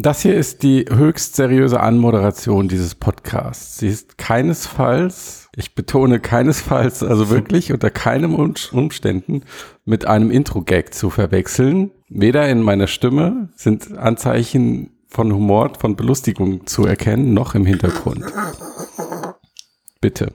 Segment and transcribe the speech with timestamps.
[0.00, 3.78] Das hier ist die höchst seriöse Anmoderation dieses Podcasts.
[3.78, 9.42] Sie ist keinesfalls, ich betone keinesfalls, also wirklich unter keinem Umständen
[9.84, 11.90] mit einem Intro-Gag zu verwechseln.
[12.08, 18.24] Weder in meiner Stimme sind Anzeichen von Humor, von Belustigung zu erkennen, noch im Hintergrund.
[20.00, 20.32] Bitte.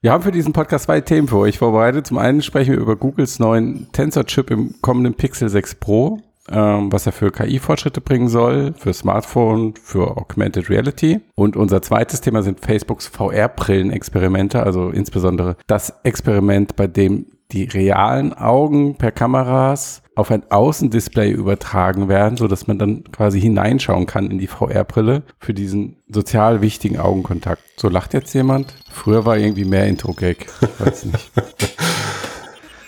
[0.00, 2.06] Wir haben für diesen Podcast zwei Themen für euch vorbereitet.
[2.06, 6.20] Zum einen sprechen wir über Googles neuen Tensor-Chip im kommenden Pixel 6 Pro
[6.50, 11.20] ähm, was er für KI-Fortschritte bringen soll, für Smartphone, für Augmented Reality.
[11.34, 18.32] Und unser zweites Thema sind Facebooks VR-Brillen-Experimente, also insbesondere das Experiment, bei dem die realen
[18.32, 24.30] Augen per Kameras auf ein Außendisplay übertragen werden, so dass man dann quasi hineinschauen kann
[24.30, 27.62] in die VR-Brille für diesen sozial wichtigen Augenkontakt.
[27.76, 28.74] So lacht jetzt jemand.
[28.90, 30.46] Früher war irgendwie mehr Intro-Gag.
[30.78, 31.30] Weiß nicht.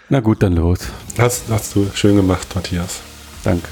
[0.08, 0.88] Na gut, dann los.
[1.16, 3.02] Das hast du schön gemacht, Matthias.
[3.48, 3.70] Danke.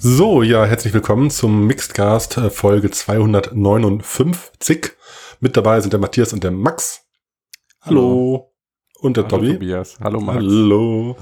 [0.00, 4.90] So, ja, herzlich willkommen zum Mixedcast äh, Folge 259.
[5.38, 7.02] Mit dabei sind der Matthias und der Max.
[7.82, 8.52] Hallo.
[8.98, 9.52] Und der Hallo, Tobi.
[9.52, 9.96] Tobias.
[10.00, 10.38] Hallo Max.
[10.38, 11.16] Hallo.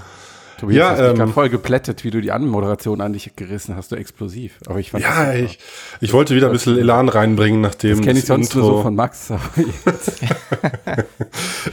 [0.58, 4.58] Tobias, ja, ähm, voll geplättet, wie du die Anmoderation an dich gerissen hast, du explosiv.
[4.66, 5.60] Aber ich fand ja, ich,
[6.00, 8.82] ich wollte wieder ein bisschen Elan reinbringen, nachdem das kenne ich sonst Intro nur so
[8.82, 9.30] von Max.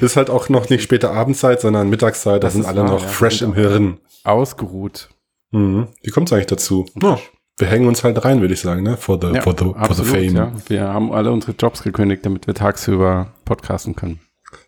[0.02, 2.44] ist halt auch noch nicht späte Abendzeit, sondern Mittagszeit.
[2.44, 3.98] Da sind alle wahr, noch ja, fresh im Hirn.
[4.24, 5.10] Ausgeruht.
[5.52, 5.88] Mhm.
[6.04, 6.86] Wie kommt es eigentlich dazu?
[7.02, 7.18] Ja,
[7.58, 8.98] wir hängen uns halt rein, würde ich sagen, ne?
[8.98, 10.36] For the, ja, for the, absolut, for the fame.
[10.36, 10.52] Ja.
[10.68, 14.20] Wir haben alle unsere Jobs gekündigt, damit wir tagsüber podcasten können.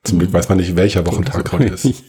[0.03, 2.03] Zum Glück weiß man nicht, welcher Wochentag heute ist.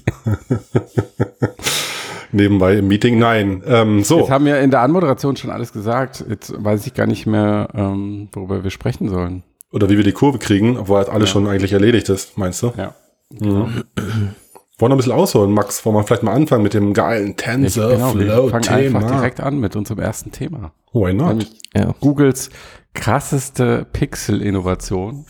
[2.33, 3.19] Nebenbei im Meeting.
[3.19, 4.21] Nein, ähm, so.
[4.21, 6.25] Jetzt haben wir in der Anmoderation schon alles gesagt.
[6.29, 9.43] Jetzt weiß ich gar nicht mehr, ähm, worüber wir sprechen sollen.
[9.73, 11.33] Oder wie wir die Kurve kriegen, obwohl halt alles ja.
[11.35, 12.73] schon eigentlich erledigt ist, meinst du?
[12.77, 12.95] Ja.
[13.31, 13.85] Mhm.
[14.79, 15.85] Wollen wir ein bisschen ausholen, Max?
[15.85, 18.13] Wollen wir vielleicht mal anfangen mit dem geilen TensorFlow-Thema?
[18.13, 20.73] Genau, wir fangen einfach direkt an mit unserem ersten Thema.
[20.93, 21.47] Why not?
[21.75, 21.95] ja.
[22.01, 22.51] Googles
[22.95, 25.27] krasseste Pixel-Innovation,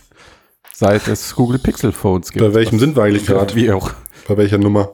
[0.72, 2.44] seit es Google Pixel Phones gibt.
[2.44, 3.54] Bei welchem sind wir eigentlich gerade?
[3.54, 3.90] Wie auch.
[4.28, 4.92] Bei welcher Nummer?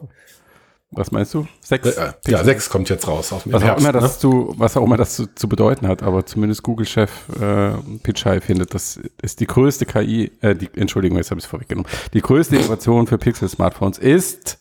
[0.95, 1.45] Was meinst du?
[1.61, 1.89] Sechs?
[1.89, 3.33] Äh, ja, sechs kommt jetzt raus.
[3.33, 4.19] Auf was, Herbst, auch immer das ne?
[4.19, 8.73] zu, was auch immer das zu, zu bedeuten hat, aber zumindest Google-Chef äh, Pichai findet,
[8.73, 11.91] das ist die größte KI, äh, die, Entschuldigung, jetzt habe ich es vorweggenommen.
[12.13, 14.59] Die größte Innovation für Pixel-Smartphones ist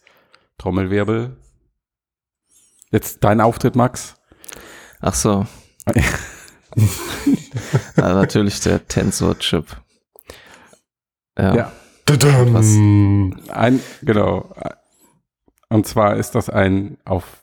[0.59, 1.37] Trommelwirbel.
[2.91, 4.17] Jetzt dein Auftritt, Max.
[5.01, 5.47] Ach so.
[7.97, 9.67] ja, natürlich der Tensor-Chip.
[11.39, 11.55] Ja.
[11.55, 11.73] ja.
[13.49, 14.55] Ein, genau.
[15.75, 17.43] Und zwar ist das ein auf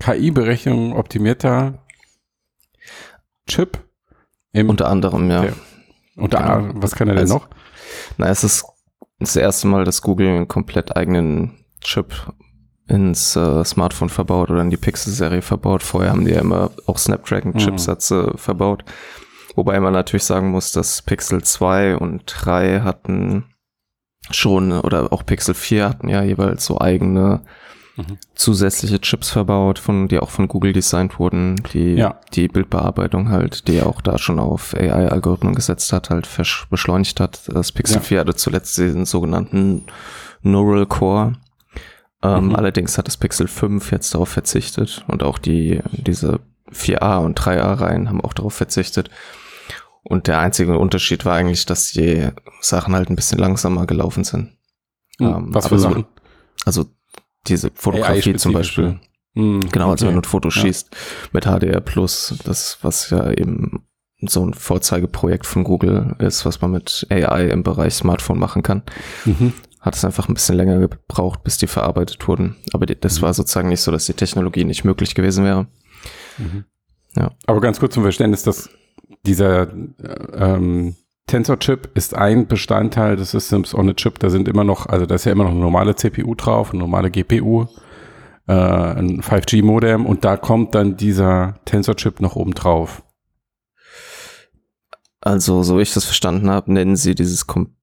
[0.00, 1.84] KI-Berechnung optimierter
[3.46, 3.78] Chip.
[4.52, 5.42] unter anderem, ja.
[5.42, 5.52] Der,
[6.16, 6.82] unter genau.
[6.82, 7.48] was kann er denn also, noch?
[8.16, 8.64] Na, es ist
[9.20, 12.12] das erste Mal, dass Google einen komplett eigenen Chip
[12.88, 15.84] ins äh, Smartphone verbaut oder in die Pixel-Serie verbaut.
[15.84, 18.38] Vorher haben die ja immer auch Snapdragon-Chipsätze mhm.
[18.38, 18.84] verbaut.
[19.54, 23.44] Wobei man natürlich sagen muss, dass Pixel 2 und 3 hatten
[24.30, 27.40] schon, oder auch Pixel 4 hatten ja jeweils so eigene
[27.96, 28.18] mhm.
[28.34, 32.20] zusätzliche Chips verbaut, von, die auch von Google designt wurden, die ja.
[32.34, 36.28] die Bildbearbeitung halt, die auch da schon auf AI-Algorithmen gesetzt hat, halt
[36.70, 37.48] beschleunigt hat.
[37.48, 38.02] Das Pixel ja.
[38.02, 39.84] 4 hatte zuletzt den sogenannten
[40.42, 41.34] Neural Core.
[42.22, 42.56] Ähm, mhm.
[42.56, 46.40] Allerdings hat das Pixel 5 jetzt darauf verzichtet und auch die, diese
[46.72, 49.10] 4a und 3a Reihen haben auch darauf verzichtet.
[50.02, 52.28] Und der einzige Unterschied war eigentlich, dass die
[52.60, 54.56] Sachen halt ein bisschen langsamer gelaufen sind.
[55.18, 56.06] Hm, ähm, was für Sachen?
[56.64, 56.86] Also
[57.46, 59.00] diese Fotografie zum Beispiel.
[59.34, 60.14] Hm, genau, also okay.
[60.14, 60.52] wenn du ein Foto ja.
[60.52, 60.96] schießt
[61.32, 63.84] mit HDR Plus, das, was ja eben
[64.20, 68.82] so ein Vorzeigeprojekt von Google ist, was man mit AI im Bereich Smartphone machen kann.
[69.24, 69.52] Mhm.
[69.80, 72.56] Hat es einfach ein bisschen länger gebraucht, bis die verarbeitet wurden.
[72.72, 73.22] Aber die, das mhm.
[73.22, 75.68] war sozusagen nicht so, dass die Technologie nicht möglich gewesen wäre.
[76.36, 76.64] Mhm.
[77.14, 77.30] Ja.
[77.46, 78.70] Aber ganz kurz zum Verständnis, dass
[79.24, 79.68] dieser
[80.34, 80.96] ähm,
[81.26, 84.18] Tensor-Chip ist ein Bestandteil des Systems on a Chip.
[84.18, 86.80] Da sind immer noch, also da ist ja immer noch eine normale CPU drauf, eine
[86.80, 87.66] normale GPU,
[88.46, 93.02] äh, ein 5G-Modem und da kommt dann dieser Tensor-Chip noch oben drauf.
[95.20, 97.74] Also, so wie ich das verstanden habe, nennen sie dieses, Kom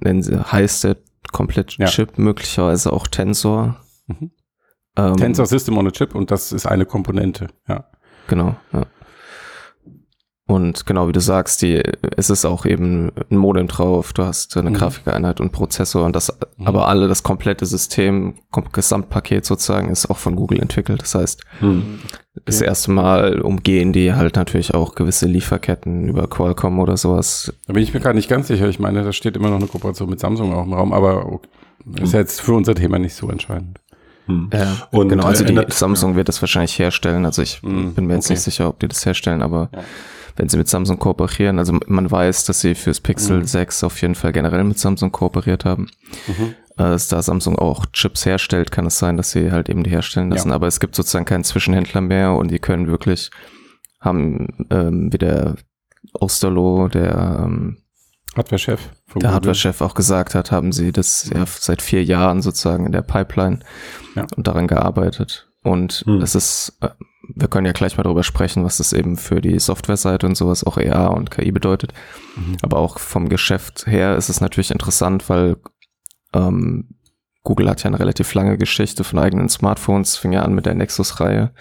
[0.00, 0.96] nennen sie, heißt der
[1.32, 1.86] komplette ja.
[1.86, 3.80] Chip möglicherweise auch Tensor.
[4.06, 4.30] Mhm.
[4.96, 7.88] Ähm, Tensor System on a Chip und das ist eine Komponente, ja.
[8.28, 8.86] Genau, ja.
[10.46, 11.82] Und genau wie du sagst, die,
[12.18, 14.74] es ist auch eben ein Modem drauf, du hast eine mhm.
[14.74, 16.66] Grafikeinheit und Prozessor und das, mhm.
[16.66, 18.34] aber alle, das komplette System,
[18.72, 21.00] Gesamtpaket sozusagen ist auch von Google entwickelt.
[21.00, 22.00] Das heißt, mhm.
[22.04, 22.42] okay.
[22.44, 27.50] das erste Mal umgehen die halt natürlich auch gewisse Lieferketten über Qualcomm oder sowas.
[27.66, 28.68] Da bin ich mir gerade nicht ganz sicher.
[28.68, 31.40] Ich meine, da steht immer noch eine Kooperation mit Samsung auch im Raum, aber
[32.02, 32.18] ist mhm.
[32.18, 33.80] jetzt für unser Thema nicht so entscheidend.
[34.26, 34.48] Hm.
[34.54, 37.26] Ja, und genau, also die Samsung wird das wahrscheinlich herstellen.
[37.26, 38.34] Also ich hm, bin mir jetzt okay.
[38.34, 39.80] nicht sicher, ob die das herstellen, aber ja
[40.36, 41.58] wenn sie mit Samsung kooperieren.
[41.58, 43.46] Also man weiß, dass sie fürs Pixel mhm.
[43.46, 45.90] 6 auf jeden Fall generell mit Samsung kooperiert haben.
[46.26, 46.54] Mhm.
[46.76, 50.30] Äh, da Samsung auch Chips herstellt, kann es sein, dass sie halt eben die herstellen
[50.30, 50.48] lassen.
[50.48, 50.54] Ja.
[50.54, 53.30] Aber es gibt sozusagen keinen Zwischenhändler mehr und die können wirklich,
[54.00, 55.56] haben ähm, wie der
[56.14, 57.78] Osterloh, der ähm,
[58.36, 58.80] Hardware-Chef.
[59.14, 63.02] Der Hardware-Chef auch gesagt hat, haben sie das ja seit vier Jahren sozusagen in der
[63.02, 63.60] Pipeline
[64.16, 64.26] ja.
[64.36, 65.48] und daran gearbeitet.
[65.64, 66.20] Und hm.
[66.20, 66.90] es ist, äh,
[67.34, 70.62] wir können ja gleich mal darüber sprechen, was das eben für die Softwareseite und sowas
[70.62, 71.92] auch EA und KI bedeutet.
[72.36, 72.58] Mhm.
[72.62, 75.56] Aber auch vom Geschäft her ist es natürlich interessant, weil
[76.34, 76.90] ähm,
[77.42, 80.74] Google hat ja eine relativ lange Geschichte von eigenen Smartphones, fing ja an mit der
[80.74, 81.52] Nexus-Reihe,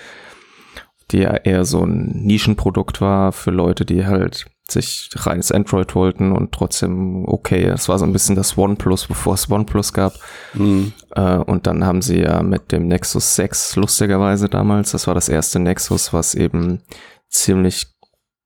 [1.12, 6.32] die ja eher so ein Nischenprodukt war für Leute, die halt sich reines Android wollten
[6.32, 7.66] und trotzdem okay.
[7.66, 10.14] Es war so ein bisschen das OnePlus, bevor es OnePlus gab.
[10.54, 10.94] Mhm.
[11.16, 15.30] Äh, und dann haben sie ja mit dem Nexus 6 lustigerweise damals, das war das
[15.30, 16.82] erste Nexus, was eben
[17.30, 17.88] ziemlich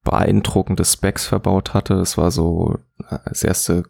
[0.03, 1.95] beeindruckende Specs verbaut hatte.
[1.95, 2.77] Es war so
[3.09, 3.83] äh, das erste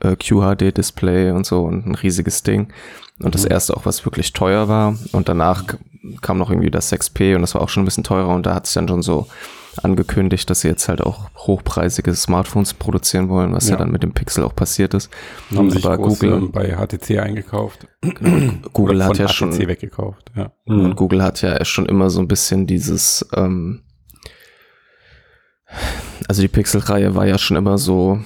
[0.00, 2.72] äh, QHD-Display und so und ein riesiges Ding.
[3.20, 3.52] Und das mhm.
[3.52, 4.96] erste auch, was wirklich teuer war.
[5.12, 5.64] Und danach
[6.22, 8.54] kam noch irgendwie das 6P und das war auch schon ein bisschen teurer und da
[8.54, 9.26] hat es dann schon so
[9.82, 14.02] angekündigt, dass sie jetzt halt auch hochpreisige Smartphones produzieren wollen, was ja, ja dann mit
[14.02, 15.10] dem Pixel auch passiert ist.
[15.54, 17.86] Haben sich Google bei HTC eingekauft.
[18.00, 18.52] Genau.
[18.72, 20.32] Google hat ja HTC schon weggekauft.
[20.36, 20.52] Ja.
[20.64, 23.82] Und Google hat ja schon immer so ein bisschen dieses ähm,
[26.28, 28.20] also die Pixel-Reihe war ja schon immer so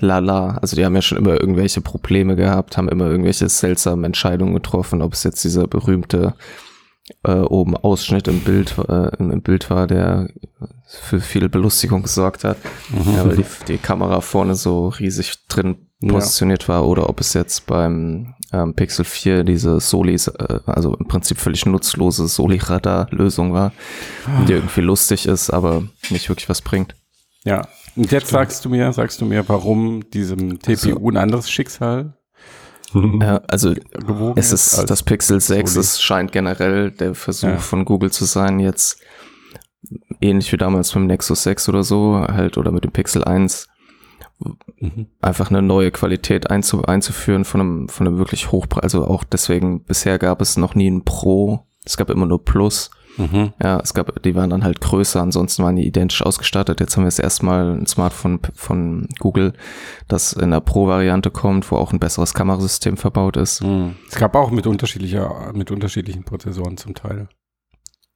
[0.00, 0.58] lala.
[0.58, 5.02] Also die haben ja schon immer irgendwelche Probleme gehabt, haben immer irgendwelche seltsamen Entscheidungen getroffen,
[5.02, 6.34] ob es jetzt dieser berühmte
[7.22, 10.28] äh, oben Ausschnitt im Bild, äh, im Bild war, der
[10.86, 12.58] für viel Belustigung gesorgt hat,
[12.90, 13.14] mhm.
[13.14, 16.68] ja, weil die, die, Kamera vorne so riesig drin positioniert ja.
[16.68, 21.38] war oder ob es jetzt beim ähm, Pixel 4 diese Solis, äh, also im Prinzip
[21.38, 23.72] völlig nutzlose Soli-Radar-Lösung war,
[24.46, 24.56] die ah.
[24.56, 26.94] irgendwie lustig ist, aber nicht wirklich was bringt.
[27.44, 27.66] Ja,
[27.96, 32.14] und jetzt sagst du mir, sagst du mir, warum diesem TPU also, ein anderes Schicksal
[33.20, 33.74] ja, also
[34.36, 35.80] es ist das Pixel 6, Soli.
[35.80, 37.58] es scheint generell der Versuch ja.
[37.58, 39.00] von Google zu sein, jetzt
[40.20, 43.68] ähnlich wie damals mit dem Nexus 6 oder so, halt, oder mit dem Pixel 1,
[44.78, 45.06] mhm.
[45.20, 48.84] einfach eine neue Qualität einzu, einzuführen von einem, von einem wirklich Hochpreis.
[48.84, 52.90] Also auch deswegen, bisher gab es noch nie ein Pro, es gab immer nur Plus.
[53.16, 53.52] Mhm.
[53.62, 56.80] Ja, es gab, die waren dann halt größer, ansonsten waren die identisch ausgestattet.
[56.80, 59.52] Jetzt haben wir jetzt erstmal ein Smartphone von Google,
[60.08, 63.62] das in der Pro-Variante kommt, wo auch ein besseres Kamerasystem verbaut ist.
[63.62, 63.96] Mhm.
[64.08, 67.28] Es gab auch mit unterschiedlicher, mit unterschiedlichen Prozessoren zum Teil.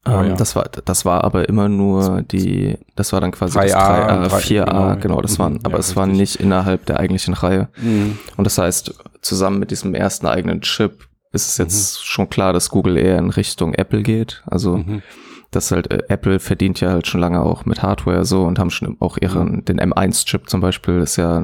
[0.07, 0.35] Ähm, ja.
[0.35, 4.39] Das war, das war aber immer nur die, das war dann quasi 3A, das 3A,
[4.41, 5.61] 4A, genau, genau das waren, mhm.
[5.65, 7.69] aber ja, es war nicht innerhalb der eigentlichen Reihe.
[7.77, 8.19] Mhm.
[8.37, 12.05] Und das heißt, zusammen mit diesem ersten eigenen Chip ist es jetzt mhm.
[12.05, 14.43] schon klar, dass Google eher in Richtung Apple geht.
[14.47, 15.03] Also mhm.
[15.51, 18.71] das halt äh, Apple verdient ja halt schon lange auch mit Hardware so und haben
[18.71, 19.65] schon auch ihren mhm.
[19.65, 21.43] den M1-Chip zum Beispiel ist ja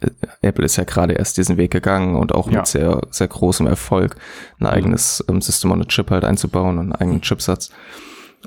[0.00, 0.10] äh,
[0.40, 2.58] Apple ist ja gerade erst diesen Weg gegangen und auch ja.
[2.58, 4.16] mit sehr sehr großem Erfolg
[4.58, 4.66] ein mhm.
[4.66, 7.70] eigenes ähm, System on a Chip halt einzubauen und einen eigenen Chipsatz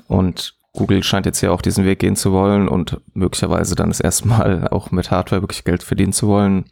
[0.08, 4.00] und Google scheint jetzt ja auch diesen Weg gehen zu wollen und möglicherweise dann das
[4.00, 6.64] erste Mal auch mit Hardware wirklich Geld verdienen zu wollen,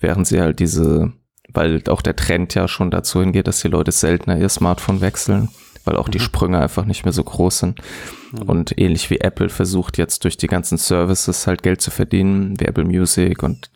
[0.00, 1.12] während sie halt diese
[1.52, 5.48] weil auch der Trend ja schon dazu hingeht, dass die Leute seltener ihr Smartphone wechseln,
[5.84, 6.12] weil auch mhm.
[6.12, 7.80] die Sprünge einfach nicht mehr so groß sind.
[8.32, 8.42] Mhm.
[8.42, 12.66] Und ähnlich wie Apple versucht jetzt durch die ganzen Services halt Geld zu verdienen, wie
[12.66, 13.70] Apple Music und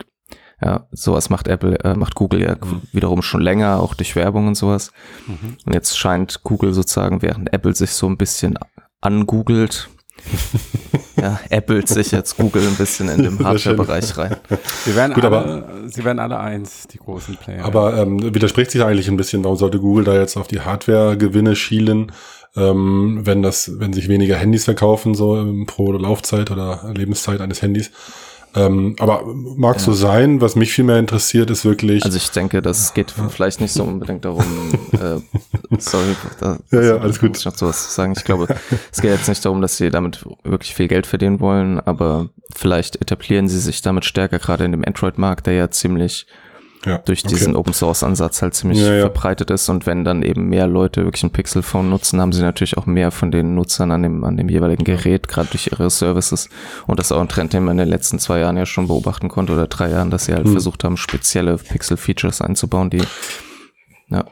[0.63, 2.83] ja, sowas macht Apple, äh, macht Google ja mhm.
[2.91, 4.91] wiederum schon länger, auch durch Werbung und sowas.
[5.27, 5.57] Mhm.
[5.65, 8.59] Und jetzt scheint Google sozusagen, während Apple sich so ein bisschen
[9.01, 9.89] angoogelt,
[11.19, 14.35] ja, appelt sich jetzt Google ein bisschen in den Hardware-Bereich rein.
[14.85, 17.65] Sie werden, Gut, alle, aber, sie werden alle eins, die großen Player.
[17.65, 21.55] Aber ähm, widerspricht sich eigentlich ein bisschen, warum sollte Google da jetzt auf die Hardware-Gewinne
[21.55, 22.11] schielen,
[22.55, 27.91] ähm, wenn das, wenn sich weniger Handys verkaufen, so pro Laufzeit oder Lebenszeit eines Handys.
[28.53, 29.81] Ähm, aber mag ja.
[29.81, 30.41] so sein.
[30.41, 32.03] Was mich viel mehr interessiert, ist wirklich.
[32.03, 34.43] Also ich denke, das geht vielleicht nicht so unbedingt darum.
[34.91, 35.21] äh,
[35.77, 37.29] sorry, da, ja, ja, alles gut.
[37.29, 38.13] Muss ich noch sowas sagen.
[38.17, 38.47] Ich glaube,
[38.91, 43.01] es geht jetzt nicht darum, dass sie damit wirklich viel Geld verdienen wollen, aber vielleicht
[43.01, 46.27] etablieren sie sich damit stärker, gerade in dem Android-Markt, der ja ziemlich
[46.85, 47.35] Ja, durch okay.
[47.35, 49.01] diesen Open Source Ansatz halt ziemlich Ja, ja.
[49.01, 52.41] verbreitet ist und wenn dann eben mehr Leute wirklich ein Pixel Phone nutzen, haben sie
[52.41, 55.89] natürlich auch mehr von den Nutzern an dem, an dem jeweiligen Gerät, gerade durch ihre
[55.91, 56.49] Services.
[56.87, 58.87] Und das ist auch ein Trend, den man in den letzten zwei Jahren ja schon
[58.87, 60.53] beobachten konnte oder drei Jahren, dass sie halt Hm.
[60.53, 63.03] versucht haben, spezielle Pixel Features einzubauen, die
[64.09, 64.25] ja,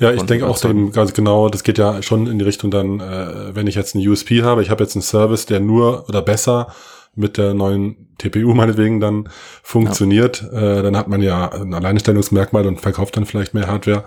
[0.00, 3.00] Ja, ich denke auch dem, ganz genau, das geht ja schon in die Richtung dann,
[3.00, 6.22] äh, wenn ich jetzt einen USP habe, ich habe jetzt einen Service, der nur oder
[6.22, 6.68] besser
[7.16, 9.28] mit der neuen TPU meinetwegen dann
[9.62, 14.04] funktioniert, äh, dann hat man ja ein Alleinstellungsmerkmal und verkauft dann vielleicht mehr Hardware.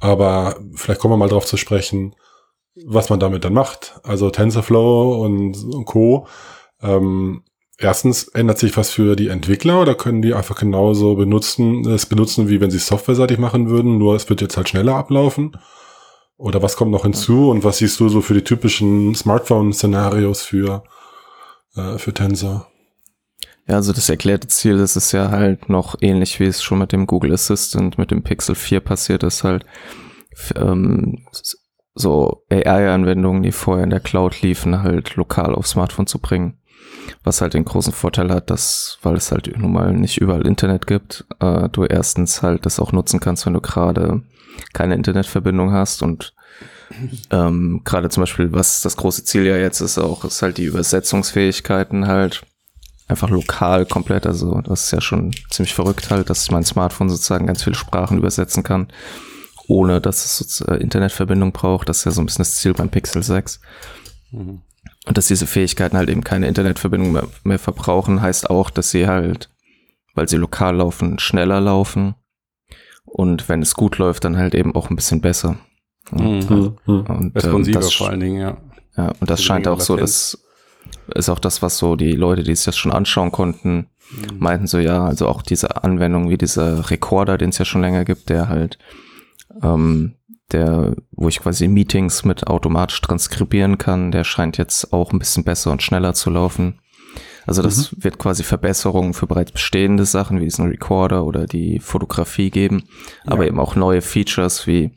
[0.00, 2.16] Aber vielleicht kommen wir mal drauf zu sprechen,
[2.86, 4.00] was man damit dann macht.
[4.02, 6.26] Also TensorFlow und Co.
[6.82, 7.44] Ähm,
[7.78, 12.48] erstens ändert sich was für die Entwickler oder können die einfach genauso benutzen, es benutzen,
[12.48, 15.56] wie wenn sie es softwareseitig machen würden, nur es wird jetzt halt schneller ablaufen?
[16.36, 20.82] Oder was kommt noch hinzu und was siehst du so für die typischen Smartphone-Szenarios für,
[21.76, 22.68] äh, für Tensor?
[23.68, 26.92] Ja, also das erklärte Ziel, das ist ja halt noch ähnlich, wie es schon mit
[26.92, 29.64] dem Google Assistant, mit dem Pixel 4 passiert ist, halt
[30.56, 31.24] ähm,
[31.94, 36.58] so AI-Anwendungen, die vorher in der Cloud liefen, halt lokal aufs Smartphone zu bringen.
[37.24, 40.86] Was halt den großen Vorteil hat, dass, weil es halt nun mal nicht überall Internet
[40.86, 44.22] gibt, äh, du erstens halt das auch nutzen kannst, wenn du gerade
[44.72, 46.34] keine Internetverbindung hast und
[47.30, 50.64] ähm, gerade zum Beispiel, was das große Ziel ja jetzt ist, auch ist halt die
[50.64, 52.42] Übersetzungsfähigkeiten halt
[53.08, 54.26] einfach lokal komplett.
[54.26, 58.18] Also das ist ja schon ziemlich verrückt halt, dass mein Smartphone sozusagen ganz viele Sprachen
[58.18, 58.88] übersetzen kann,
[59.68, 61.88] ohne dass es sozusagen Internetverbindung braucht.
[61.88, 63.60] Das ist ja so ein bisschen das Ziel beim Pixel 6.
[64.32, 64.62] Mhm.
[65.06, 69.08] Und dass diese Fähigkeiten halt eben keine Internetverbindung mehr, mehr verbrauchen, heißt auch, dass sie
[69.08, 69.50] halt,
[70.14, 72.14] weil sie lokal laufen, schneller laufen.
[73.04, 75.56] Und wenn es gut läuft, dann halt eben auch ein bisschen besser.
[76.10, 76.76] Ja, Mhm.
[76.86, 78.56] Und, ähm, Responsiver das, vor allen Dingen, ja.
[78.96, 80.38] ja, und das scheint auch so, das
[81.14, 84.38] ist auch das, was so die Leute, die sich das schon anschauen konnten, Mhm.
[84.38, 88.04] meinten so, ja, also auch diese Anwendung wie dieser Recorder, den es ja schon länger
[88.04, 88.78] gibt, der halt,
[89.62, 90.16] ähm,
[90.50, 95.44] der, wo ich quasi Meetings mit automatisch transkribieren kann, der scheint jetzt auch ein bisschen
[95.44, 96.78] besser und schneller zu laufen.
[97.46, 102.50] Also das wird quasi Verbesserungen für bereits bestehende Sachen wie diesen Recorder oder die Fotografie
[102.50, 102.84] geben,
[103.24, 103.48] aber Ja.
[103.48, 104.90] eben auch neue Features wie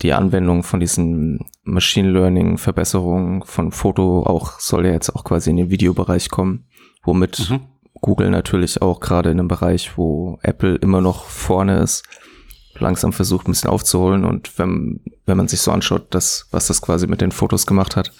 [0.00, 5.50] die Anwendung von diesen Machine Learning Verbesserungen von Foto auch soll ja jetzt auch quasi
[5.50, 6.66] in den Videobereich kommen,
[7.04, 7.60] womit Mhm.
[8.00, 12.02] Google natürlich auch gerade in einem Bereich, wo Apple immer noch vorne ist,
[12.78, 16.82] langsam versucht ein bisschen aufzuholen und wenn, wenn man sich so anschaut, das, was das
[16.82, 18.12] quasi mit den Fotos gemacht hat,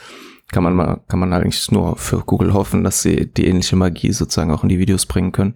[0.53, 4.13] kann man mal, kann man eigentlich nur für Google hoffen, dass sie die ähnliche Magie
[4.13, 5.55] sozusagen auch in die Videos bringen können.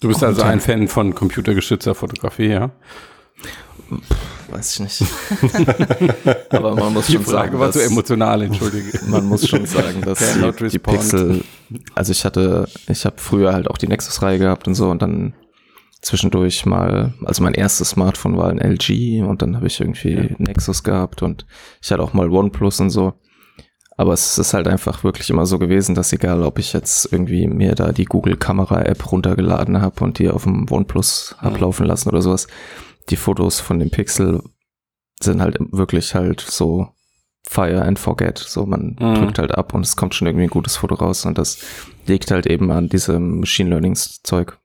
[0.00, 2.70] Du bist also ein Fan von computergestützter Fotografie, ja?
[4.50, 5.02] Weiß ich nicht.
[6.50, 9.00] Aber man muss Die schon Frage sagen, war zu emotional, entschuldige.
[9.08, 10.78] man muss schon sagen, dass die, die.
[10.78, 11.42] Pixel,
[11.94, 15.34] also ich hatte, ich habe früher halt auch die Nexus-Reihe gehabt und so und dann
[16.02, 20.82] zwischendurch mal, also mein erstes Smartphone war ein LG und dann habe ich irgendwie Nexus
[20.84, 21.46] gehabt und
[21.82, 23.14] ich hatte auch mal OnePlus und so.
[23.96, 27.46] Aber es ist halt einfach wirklich immer so gewesen, dass egal, ob ich jetzt irgendwie
[27.46, 31.46] mir da die Google Kamera App runtergeladen habe und die auf dem OnePlus Mhm.
[31.48, 32.48] ablaufen lassen oder sowas,
[33.10, 34.42] die Fotos von dem Pixel
[35.20, 36.88] sind halt wirklich halt so
[37.46, 38.38] Fire and Forget.
[38.38, 39.14] So, man Mhm.
[39.16, 41.58] drückt halt ab und es kommt schon irgendwie ein gutes Foto raus und das
[42.06, 44.58] liegt halt eben an diesem Machine Learning Zeug.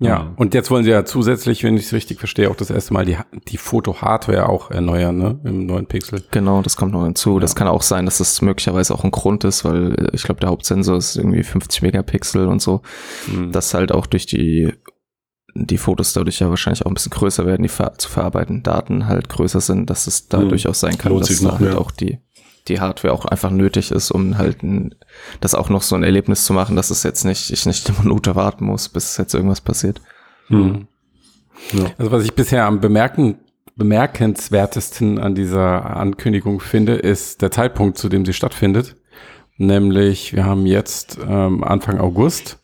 [0.00, 0.34] Ja, Mhm.
[0.36, 3.04] und jetzt wollen sie ja zusätzlich, wenn ich es richtig verstehe, auch das erste Mal
[3.06, 3.16] die,
[3.48, 5.40] die Foto-Hardware auch erneuern, ne?
[5.44, 6.24] Im neuen Pixel.
[6.32, 7.38] Genau, das kommt noch hinzu.
[7.38, 10.40] Das kann auch sein, dass das möglicherweise auch ein Grund ist, weil äh, ich glaube,
[10.40, 12.82] der Hauptsensor ist irgendwie 50 Megapixel und so.
[13.32, 13.52] Mhm.
[13.52, 14.72] dass halt auch durch die
[15.54, 19.06] die Fotos dadurch ja wahrscheinlich auch ein bisschen größer werden, die ver zu verarbeitenden Daten
[19.06, 20.48] halt größer sind, dass es da Hm.
[20.48, 22.18] durchaus sein kann, Lohnt dass da noch halt auch die
[22.68, 24.94] die Hardware auch einfach nötig ist, um halt ein,
[25.40, 27.98] das auch noch so ein Erlebnis zu machen, dass es jetzt nicht, ich nicht eine
[27.98, 30.00] Minute warten muss, bis jetzt irgendwas passiert.
[30.46, 30.86] Hm.
[31.72, 31.84] Ja.
[31.98, 33.38] Also was ich bisher am bemerken,
[33.76, 38.96] bemerkenswertesten an dieser Ankündigung finde, ist der Zeitpunkt, zu dem sie stattfindet.
[39.56, 42.63] Nämlich, wir haben jetzt ähm, Anfang August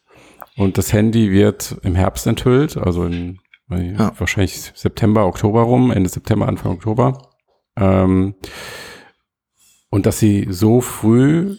[0.61, 3.39] und das Handy wird im Herbst enthüllt, also in
[3.71, 4.13] Ja.
[4.19, 7.31] wahrscheinlich September, Oktober rum, Ende September, Anfang Oktober.
[7.77, 8.35] Ähm,
[9.89, 11.57] und dass sie so früh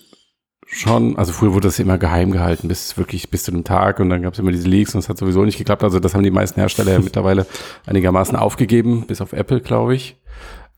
[0.67, 4.09] schon, also früher wurde das immer geheim gehalten, bis wirklich bis zu dem Tag und
[4.11, 5.83] dann gab es immer diese Leaks und es hat sowieso nicht geklappt.
[5.83, 7.47] Also das haben die meisten Hersteller ja mittlerweile
[7.87, 10.15] einigermaßen aufgegeben, bis auf Apple, glaube ich.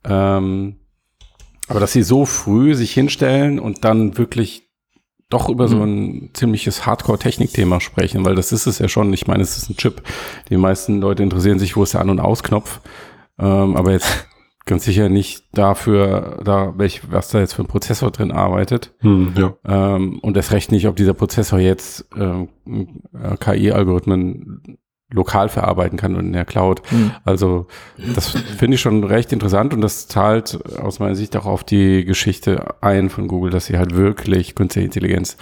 [0.06, 0.78] Ähm,
[1.68, 4.70] aber dass sie so früh sich hinstellen und dann wirklich
[5.34, 9.12] doch über so ein ziemliches Hardcore-Technik-Thema sprechen, weil das ist es ja schon.
[9.14, 10.02] Ich meine, es ist ein Chip.
[10.50, 12.82] Die meisten Leute interessieren sich, wo ist der An- und Ausknopf.
[13.40, 14.28] Ähm, aber jetzt
[14.66, 18.94] ganz sicher nicht dafür, da welch, was da jetzt für ein Prozessor drin arbeitet.
[19.00, 19.56] Hm, ja.
[19.66, 22.50] Ähm, und erst recht nicht, ob dieser Prozessor jetzt ähm,
[23.14, 24.78] äh, KI-Algorithmen
[25.14, 26.82] lokal verarbeiten kann und in der Cloud.
[26.92, 27.12] Mhm.
[27.24, 27.68] Also
[28.16, 32.04] das finde ich schon recht interessant und das zahlt aus meiner Sicht auch auf die
[32.04, 35.38] Geschichte ein von Google, dass sie halt wirklich künstliche Intelligenz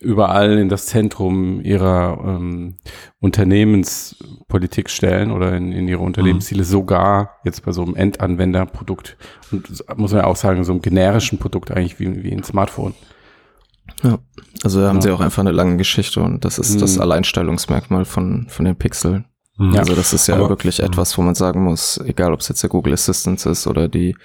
[0.00, 2.74] überall in das Zentrum ihrer ähm,
[3.20, 9.16] Unternehmenspolitik stellen oder in, in ihre Unternehmensziele, sogar jetzt bei so einem Endanwenderprodukt
[9.52, 12.94] und muss man ja auch sagen, so einem generischen Produkt eigentlich wie, wie ein Smartphone.
[14.02, 14.18] Ja,
[14.64, 15.02] also da haben Ja.
[15.02, 17.02] sie auch einfach eine lange Geschichte und das ist das Mhm.
[17.02, 19.24] Alleinstellungsmerkmal von, von den Pixel.
[19.58, 19.76] Mhm.
[19.76, 22.62] Also das ist ja Aber- wirklich etwas, wo man sagen muss, egal ob es jetzt
[22.62, 24.16] der Google Assistant ist oder die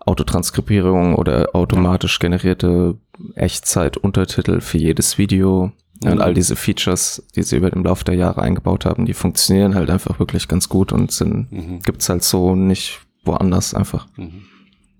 [0.00, 2.96] Autotranskribierung oder automatisch generierte
[3.34, 5.72] Echtzeit-Untertitel für jedes Video
[6.04, 6.20] und Mhm.
[6.20, 9.88] all diese Features, die sie über den Lauf der Jahre eingebaut haben, die funktionieren halt
[9.90, 11.78] einfach wirklich ganz gut und sind, Mhm.
[11.80, 14.06] gibt's halt so nicht woanders einfach.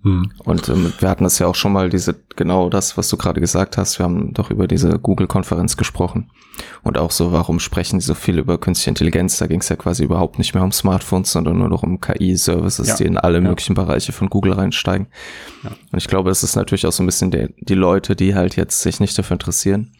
[0.04, 0.12] Mhm.
[0.12, 0.32] Mhm.
[0.44, 3.40] Und ähm, wir hatten das ja auch schon mal, diese, genau das, was du gerade
[3.40, 3.98] gesagt hast.
[3.98, 6.30] Wir haben doch über diese Google-Konferenz gesprochen.
[6.82, 9.38] Und auch so, warum sprechen die so viel über künstliche Intelligenz?
[9.38, 12.86] Da ging es ja quasi überhaupt nicht mehr um Smartphones, sondern nur noch um KI-Services,
[12.88, 12.96] Ja.
[12.96, 13.48] die in alle Ja.
[13.48, 15.08] möglichen Bereiche von Google reinsteigen.
[15.64, 15.70] Ja.
[15.90, 18.56] Und ich glaube, es ist natürlich auch so ein bisschen der, die Leute, die halt
[18.56, 19.92] jetzt sich nicht dafür interessieren.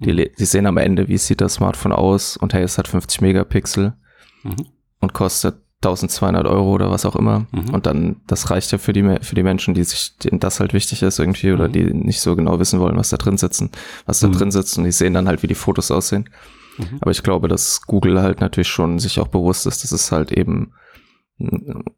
[0.00, 0.26] Die, Mhm.
[0.38, 3.94] die sehen am Ende, wie sieht das Smartphone aus und hey, es hat 50 Megapixel
[4.42, 4.56] Mhm.
[5.00, 7.46] und kostet 1200 Euro oder was auch immer.
[7.52, 7.70] Mhm.
[7.74, 10.72] Und dann, das reicht ja für die, für die Menschen, die sich, denen das halt
[10.74, 11.72] wichtig ist irgendwie oder Mhm.
[11.72, 13.70] die nicht so genau wissen wollen, was da drin sitzen,
[14.06, 14.32] was da Mhm.
[14.32, 16.30] drin sitzt und die sehen dann halt, wie die Fotos aussehen.
[16.78, 16.98] Mhm.
[17.00, 20.32] Aber ich glaube, dass Google halt natürlich schon sich auch bewusst ist, dass es halt
[20.32, 20.72] eben,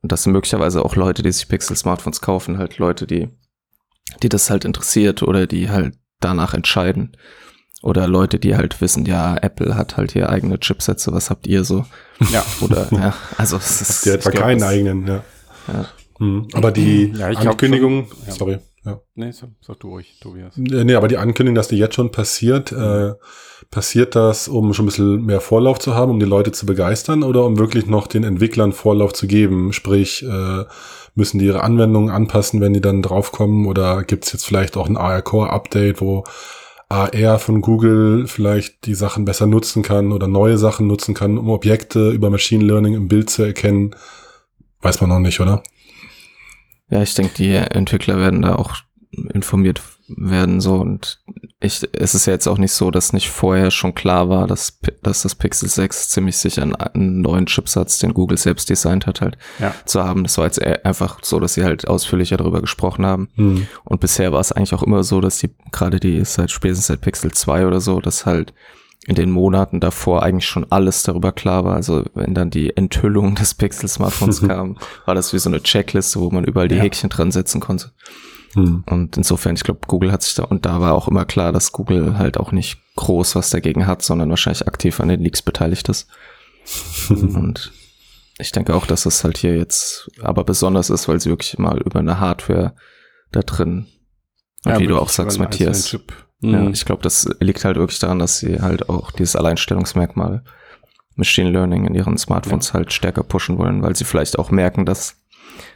[0.03, 3.29] dass sind möglicherweise auch Leute, die sich Pixel-Smartphones kaufen, halt Leute, die,
[4.23, 7.13] die das halt interessiert oder die halt danach entscheiden.
[7.85, 11.65] Oder Leute, die halt wissen, ja, Apple hat halt hier eigene Chipsätze, was habt ihr
[11.65, 11.85] so?
[12.33, 12.43] Ja.
[12.63, 14.07] Oder, ja, also es ist.
[14.07, 15.23] Der hat ich glaub, keinen das- eigenen, ja.
[15.69, 15.85] Ja.
[16.19, 16.49] Mhm.
[16.55, 18.33] Aber die Ja, ich glaub Ankündigung, schon, ja.
[18.33, 19.01] sorry, ja.
[19.15, 20.57] Nee, sag, sag du ruhig, Tobias.
[20.57, 23.13] Äh, Nee, aber die Ankündigung, dass die jetzt schon passiert, äh,
[23.71, 27.23] passiert das, um schon ein bisschen mehr Vorlauf zu haben, um die Leute zu begeistern
[27.23, 29.73] oder um wirklich noch den Entwicklern Vorlauf zu geben?
[29.75, 30.65] Sprich, äh,
[31.15, 34.89] müssen die ihre Anwendungen anpassen, wenn die dann draufkommen oder gibt es jetzt vielleicht auch
[34.89, 36.25] ein AR-Core-Update, wo
[36.89, 41.49] AR von Google vielleicht die Sachen besser nutzen kann oder neue Sachen nutzen kann, um
[41.51, 43.97] Objekte über Machine Learning im Bild zu erkennen?
[44.81, 45.63] Weiß man noch nicht, oder?
[46.91, 48.77] Ja, ich denke, die Entwickler werden da auch
[49.33, 51.21] informiert werden so und
[51.61, 54.79] ich, es ist ja jetzt auch nicht so, dass nicht vorher schon klar war, dass,
[55.03, 59.23] dass das Pixel 6 ziemlich sicher einen, einen neuen Chipsatz, den Google selbst designt hat,
[59.23, 59.75] halt Ja.
[59.87, 60.25] zu haben.
[60.25, 63.29] Das war jetzt einfach so, dass sie halt ausführlicher darüber gesprochen haben.
[63.37, 63.67] Hm.
[63.85, 67.01] Und bisher war es eigentlich auch immer so, dass die, gerade die seit spätestens seit
[67.01, 68.53] Pixel 2 oder so, dass halt
[69.07, 71.77] in den Monaten davor eigentlich schon alles darüber klar war.
[71.77, 76.31] Also wenn dann die Enthüllung des Pixel-Smartphones kam, war das wie so eine Checkliste, wo
[76.31, 76.83] man überall die Ja.
[76.83, 77.93] Häkchen dran setzen konnte.
[78.55, 78.85] Hm.
[78.87, 81.73] Und insofern, ich glaube, Google hat sich da, und da war auch immer klar, dass
[81.73, 85.89] Google halt auch nicht groß was dagegen hat, sondern wahrscheinlich aktiv an den Leaks beteiligt
[85.89, 86.09] ist.
[87.11, 87.73] und
[88.39, 91.79] ich denke auch, dass es halt hier jetzt aber besonders ist, weil sie wirklich mal
[91.79, 92.75] über eine Hardware
[93.33, 93.87] da drin,
[94.65, 96.13] und Ja, wie du auch sagst, Matthias, Chip.
[96.41, 96.73] ja, Mhm.
[96.73, 100.43] ich glaube, das liegt halt wirklich daran, dass sie halt auch dieses Alleinstellungsmerkmal
[101.17, 105.17] Machine Learning in ihren Smartphones halt stärker pushen wollen, weil sie vielleicht auch merken, dass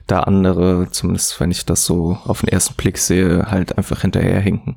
[0.08, 4.76] da andere, zumindest wenn ich das so auf den ersten Blick sehe, halt einfach hinterherhinken.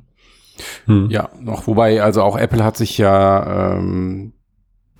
[0.86, 1.08] Hm.
[1.10, 4.34] Ja, noch wobei, also auch Apple hat sich ja ähm,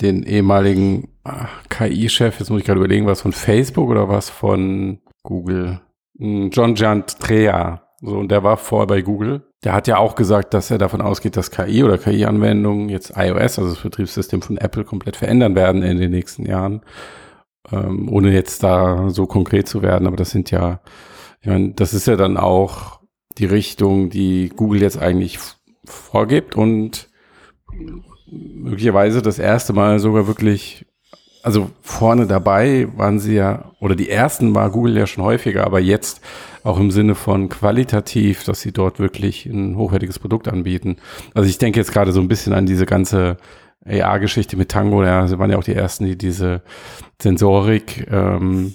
[0.01, 5.01] den ehemaligen ah, KI-Chef, jetzt muss ich gerade überlegen, was von Facebook oder was von
[5.23, 5.81] Google?
[6.19, 9.43] Hm, John Giantrea, so und der war vorher bei Google.
[9.65, 13.59] Der hat ja auch gesagt, dass er davon ausgeht, dass KI oder KI-Anwendungen jetzt iOS,
[13.59, 16.83] also das Betriebssystem von Apple, komplett verändern werden in den nächsten Jahren.
[17.71, 20.81] Ähm, ohne jetzt da so konkret zu werden, aber das sind ja,
[21.41, 23.01] ich meine, das ist ja dann auch
[23.39, 25.39] die Richtung, die Google jetzt eigentlich
[25.85, 27.09] vorgibt und
[28.31, 30.87] möglicherweise das erste Mal sogar wirklich,
[31.43, 35.81] also vorne dabei waren sie ja, oder die ersten war Google ja schon häufiger, aber
[35.81, 36.21] jetzt
[36.65, 40.97] auch im Sinne von qualitativ, dass sie dort wirklich ein hochwertiges Produkt anbieten.
[41.35, 43.37] Also ich denke jetzt gerade so ein bisschen an diese ganze
[43.85, 46.63] AR-Geschichte mit Tango, ja, sie waren ja auch die ersten, die diese
[47.21, 48.75] Sensorik, ähm,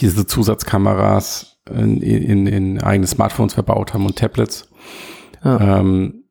[0.00, 4.68] diese Zusatzkameras in, in, in eigene Smartphones verbaut haben und Tablets.
[5.44, 5.78] Ja.
[5.78, 6.24] Ähm,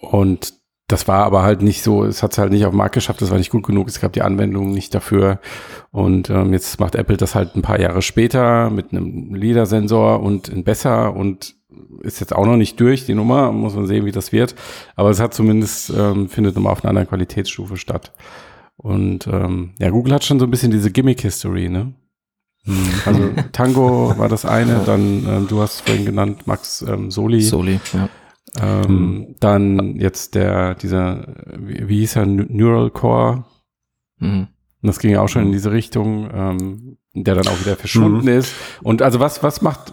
[0.00, 0.54] und
[0.88, 3.22] das war aber halt nicht so, es hat es halt nicht auf den Markt geschafft,
[3.22, 5.40] das war nicht gut genug, es gab die Anwendungen nicht dafür.
[5.90, 10.48] Und ähm, jetzt macht Apple das halt ein paar Jahre später mit einem LIDAR-Sensor und
[10.48, 11.54] in besser und
[12.02, 14.54] ist jetzt auch noch nicht durch, die Nummer, muss man sehen, wie das wird.
[14.96, 18.12] Aber es hat zumindest, ähm, findet nochmal auf einer anderen Qualitätsstufe statt.
[18.76, 21.94] Und ähm, ja, Google hat schon so ein bisschen diese Gimmick-History, ne?
[23.06, 27.42] Also Tango war das eine, dann, ähm, du hast vorhin genannt, Max ähm, Soli.
[27.42, 28.08] Soli, ja.
[28.60, 33.44] Ähm, Dann jetzt der, dieser, wie, wie hieß er, Neural Core,
[34.22, 34.48] Mhm.
[34.82, 38.22] Und das ging ja auch schon in diese Richtung, ähm, der dann auch wieder verschwunden
[38.22, 38.38] Mhm.
[38.38, 38.52] ist.
[38.82, 39.92] Und also was, was macht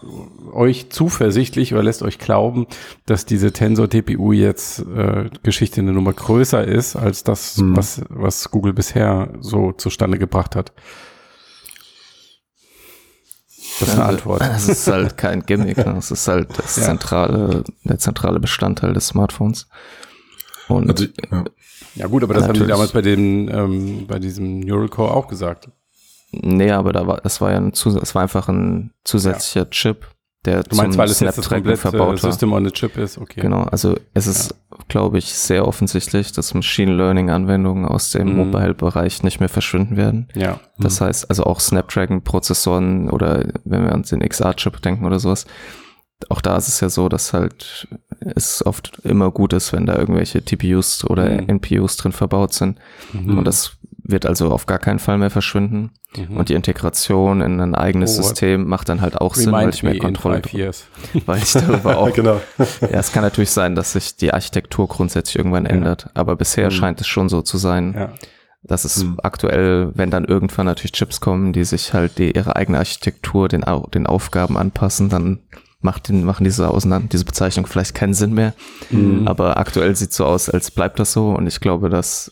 [0.53, 2.65] euch zuversichtlich oder lässt euch glauben,
[3.05, 7.75] dass diese Tensor TPU jetzt äh, Geschichte eine Nummer größer ist als das, Mhm.
[7.75, 10.71] was, was Google bisher so zustande gebracht hat?
[13.79, 14.41] Das ist eine Antwort.
[14.55, 15.95] Es ist halt kein Gimmick, ne?
[15.97, 16.83] es ist halt das Ja.
[16.83, 19.67] zentrale, der zentrale Bestandteil des Smartphones.
[20.67, 21.43] Und Also, ja.
[21.95, 25.27] Ja gut, aber das haben die damals bei dem, ähm, bei diesem Neural Core auch
[25.27, 25.69] gesagt.
[26.31, 30.07] Nee, aber da war, es war ja ein Zusatz, es war einfach ein zusätzlicher Chip,
[30.45, 32.31] der Du meinst, zum weil es jetzt Snapdragon komplette verbaut war.
[32.31, 33.41] System on a Chip ist, okay.
[33.41, 34.55] Genau, also es ist,
[34.87, 38.35] glaube ich, sehr offensichtlich, dass Machine Learning Anwendungen aus dem Mhm.
[38.37, 40.29] Mobile-Bereich nicht mehr verschwinden werden.
[40.35, 40.59] Ja.
[40.77, 45.45] Das heißt, also auch Snapdragon-Prozessoren oder wenn wir an den XR-Chip denken oder sowas,
[46.27, 47.87] auch da ist es ja so, dass halt
[48.35, 51.47] es oft immer gut ist, wenn da irgendwelche TPUs oder Mhm.
[51.47, 52.77] NPUs drin verbaut sind.
[53.13, 53.37] Mhm.
[53.37, 53.77] Und das
[54.11, 55.91] wird also auf gar keinen Fall mehr verschwinden.
[56.15, 56.37] Mhm.
[56.37, 58.21] Und die Integration in ein eigenes Oh?
[58.23, 60.41] System macht dann halt auch Sinn, weil ich mehr Kontrolle
[61.25, 62.41] weil ich darüber auch genau.
[62.81, 65.71] ja, es kann natürlich sein, dass sich die Architektur grundsätzlich irgendwann Ja.
[65.71, 66.71] ändert, aber bisher Mhm.
[66.71, 68.13] scheint es schon so zu sein, Ja.
[68.63, 69.19] dass es Mhm.
[69.21, 73.63] aktuell, wenn dann irgendwann natürlich Chips kommen, die sich halt die, ihre eigene Architektur den,
[73.93, 75.39] den Aufgaben anpassen, dann
[75.81, 78.53] macht den, machen diese Auseinander, diese Bezeichnung vielleicht keinen Sinn mehr.
[78.89, 79.27] Mhm.
[79.27, 82.31] Aber aktuell sieht so aus, als bleibt das so und ich glaube, dass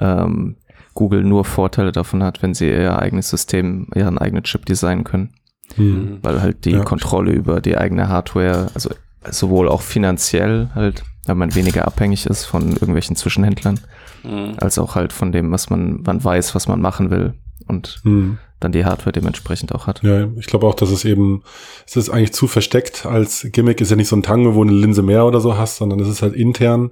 [0.00, 0.56] ähm,
[0.94, 5.34] Google nur Vorteile davon hat, wenn sie ihr eigenes System, ihren eigenen Chip designen können
[5.76, 6.18] Hm.
[6.22, 6.84] weil halt die Ja.
[6.84, 8.90] Kontrolle über die eigene Hardware, also
[9.30, 13.80] sowohl auch finanziell halt, weil man weniger abhängig ist von irgendwelchen Zwischenhändlern,
[14.22, 14.54] Mhm.
[14.58, 17.32] als auch halt von dem, was man, man weiß, was man machen will
[17.66, 18.36] und Hm.
[18.60, 20.02] dann die Hardware dementsprechend auch hat.
[20.02, 21.42] Ja, ich glaube auch, dass es eben,
[21.86, 24.72] es ist eigentlich zu versteckt als Gimmick, ist ja nicht so ein Tango, wo eine
[24.72, 26.90] Linse mehr oder so hast, sondern es ist halt intern,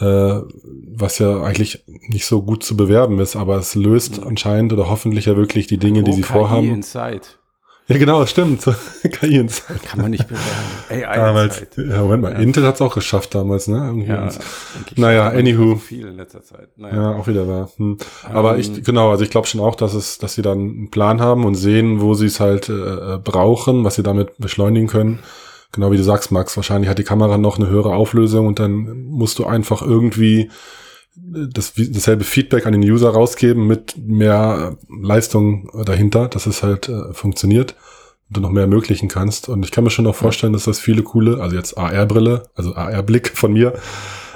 [0.00, 5.26] was ja eigentlich nicht so gut zu bewerben ist, aber es löst anscheinend oder hoffentlich
[5.26, 6.68] ja wirklich die Dinge, die Oh, sie KI vorhaben.
[6.68, 7.20] Inside.
[7.88, 8.62] Ja, genau, stimmt.
[9.02, 9.82] KI Insight.
[9.82, 10.44] Kann man nicht bewerben.
[11.08, 11.88] AI Damals, Inside.
[11.92, 12.38] ja, Moment mal, Ja.
[12.38, 13.78] Intel hat's auch geschafft damals, ne?
[13.78, 14.38] Irgendwie Ja, uns-.
[14.96, 15.70] Naja, anywho.
[15.70, 16.68] so Viel in letzter Zeit.
[16.76, 16.94] Naja.
[16.94, 17.68] Ja, auch wieder wahr.
[17.76, 17.98] Hm.
[18.32, 20.90] Aber Ähm, ich, genau, also ich glaube schon auch, dass es, dass sie dann einen
[20.90, 22.72] Plan haben und sehen, wo sie es halt äh,
[23.14, 25.18] äh, brauchen, was sie damit beschleunigen können.
[25.72, 29.04] Genau wie du sagst, Max, wahrscheinlich hat die Kamera noch eine höhere Auflösung und dann
[29.04, 30.50] musst du einfach irgendwie
[31.14, 37.12] das, dasselbe Feedback an den User rausgeben mit mehr Leistung dahinter, dass es halt äh,
[37.12, 37.74] funktioniert
[38.28, 39.48] und du noch mehr ermöglichen kannst.
[39.48, 42.74] Und ich kann mir schon auch vorstellen, dass das viele coole, also jetzt AR-Brille, also
[42.74, 43.74] AR-Blick von mir,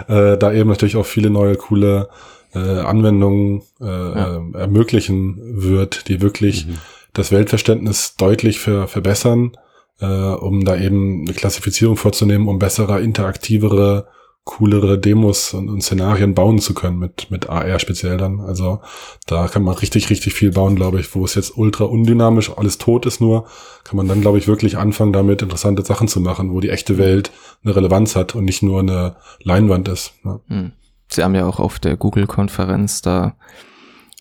[0.09, 2.09] äh, da eben natürlich auch viele neue coole
[2.55, 4.37] äh, Anwendungen äh, Ja.
[4.37, 6.79] äh, ermöglichen wird, die wirklich Mhm.
[7.13, 9.57] das Weltverständnis deutlich ver verbessern,
[10.01, 14.09] äh, um da eben eine Klassifizierung vorzunehmen, um bessere, interaktivere,
[14.45, 18.41] coolere Demos und, und Szenarien bauen zu können mit, mit AR speziell dann.
[18.41, 18.81] Also
[19.27, 22.77] da kann man richtig, richtig viel bauen, glaube ich, wo es jetzt ultra undynamisch alles
[22.77, 23.47] tot ist nur,
[23.85, 26.99] kann man dann, glaube ich, wirklich anfangen, damit interessante Sachen zu machen, wo die echte
[26.99, 27.33] Welt
[27.65, 30.13] eine Relevanz hat und nicht nur eine Leinwand ist.
[30.25, 30.41] Ne?
[30.49, 30.73] Hm.
[31.09, 33.37] Sie haben ja auch auf der Google-Konferenz da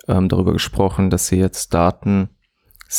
[0.08, 2.30] ähm, darüber gesprochen, dass sie jetzt Daten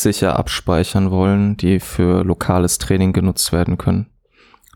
[0.02, 4.06] sicher abspeichern wollen, die für lokales Training genutzt werden können.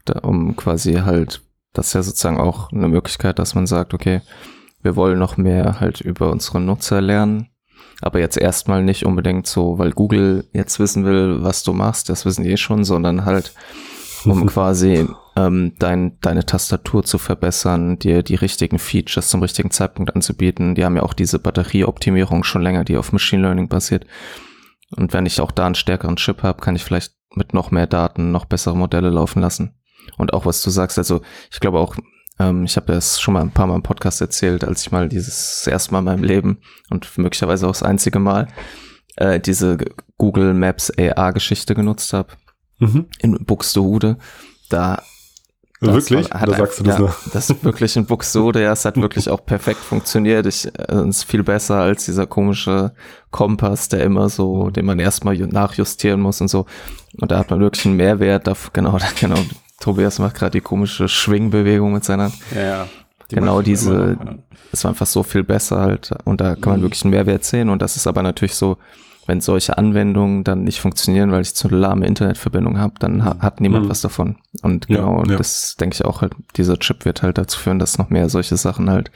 [0.04, 4.20] Da, um quasi halt, das ist ja sozusagen auch eine Möglichkeit, dass man sagt, okay,
[4.83, 7.48] wir wollen noch mehr halt über unsere Nutzer lernen,
[8.00, 12.24] aber jetzt erstmal nicht unbedingt so, weil Google jetzt wissen will, was du machst, das
[12.24, 13.54] wissen die eh schon, sondern halt,
[14.24, 15.04] um quasi
[15.35, 20.76] ähm, dein, deine Tastatur zu verbessern, dir die richtigen Features zum richtigen Zeitpunkt anzubieten.
[20.76, 24.07] Die haben ja auch diese Batterieoptimierung schon länger, die auf Machine Learning basiert.
[24.96, 27.87] Und wenn ich auch da einen stärkeren Chip habe, kann ich vielleicht mit noch mehr
[27.87, 29.74] Daten noch bessere Modelle laufen lassen.
[30.16, 31.20] Und auch was du sagst, also
[31.51, 31.94] ich glaube auch,
[32.38, 35.09] ähm, ich habe das schon mal ein paar Mal im Podcast erzählt, als ich mal
[35.09, 36.59] dieses erste Mal in meinem Leben
[36.90, 38.48] und möglicherweise auch das einzige Mal
[39.16, 39.77] äh, diese
[40.16, 42.33] Google Maps AR-Geschichte genutzt habe
[42.81, 43.07] Mhm.
[43.18, 44.18] in Buxtehude.
[44.70, 45.03] Da
[45.80, 46.30] das Wirklich?
[46.32, 47.14] war- hat Oder sagst du das ja, nur?
[47.32, 50.46] Das ist wirklich in Buxtehude, ja, es hat wirklich auch perfekt funktioniert.
[50.46, 52.92] Ich, äh, ist viel besser als dieser komische
[53.30, 56.66] Kompass, der immer so, den man erstmal ju- nachjustieren muss und so.
[57.20, 58.46] Und da hat man wirklich einen Mehrwert.
[58.46, 59.36] Dafür, genau, da, genau.
[59.80, 62.32] Tobias macht gerade die komische Schwingbewegung mit seiner.
[62.54, 62.88] Ja, ja.
[63.30, 64.34] Die Genau diese- noch.
[64.72, 66.10] Es war einfach so viel besser halt.
[66.24, 66.84] Und da kann man Mhm.
[66.84, 67.68] wirklich einen Mehrwert sehen.
[67.70, 68.76] Und das ist aber natürlich so,
[69.28, 73.60] wenn solche Anwendungen dann nicht funktionieren, weil ich zu lahme Internetverbindung habe, dann ha hat
[73.60, 73.90] niemand Mhm.
[73.90, 74.38] was davon.
[74.62, 75.36] Und Ja, genau, und ja.
[75.36, 78.56] das denke ich auch halt, dieser Chip wird halt dazu führen, dass noch mehr solche
[78.56, 79.12] Sachen halt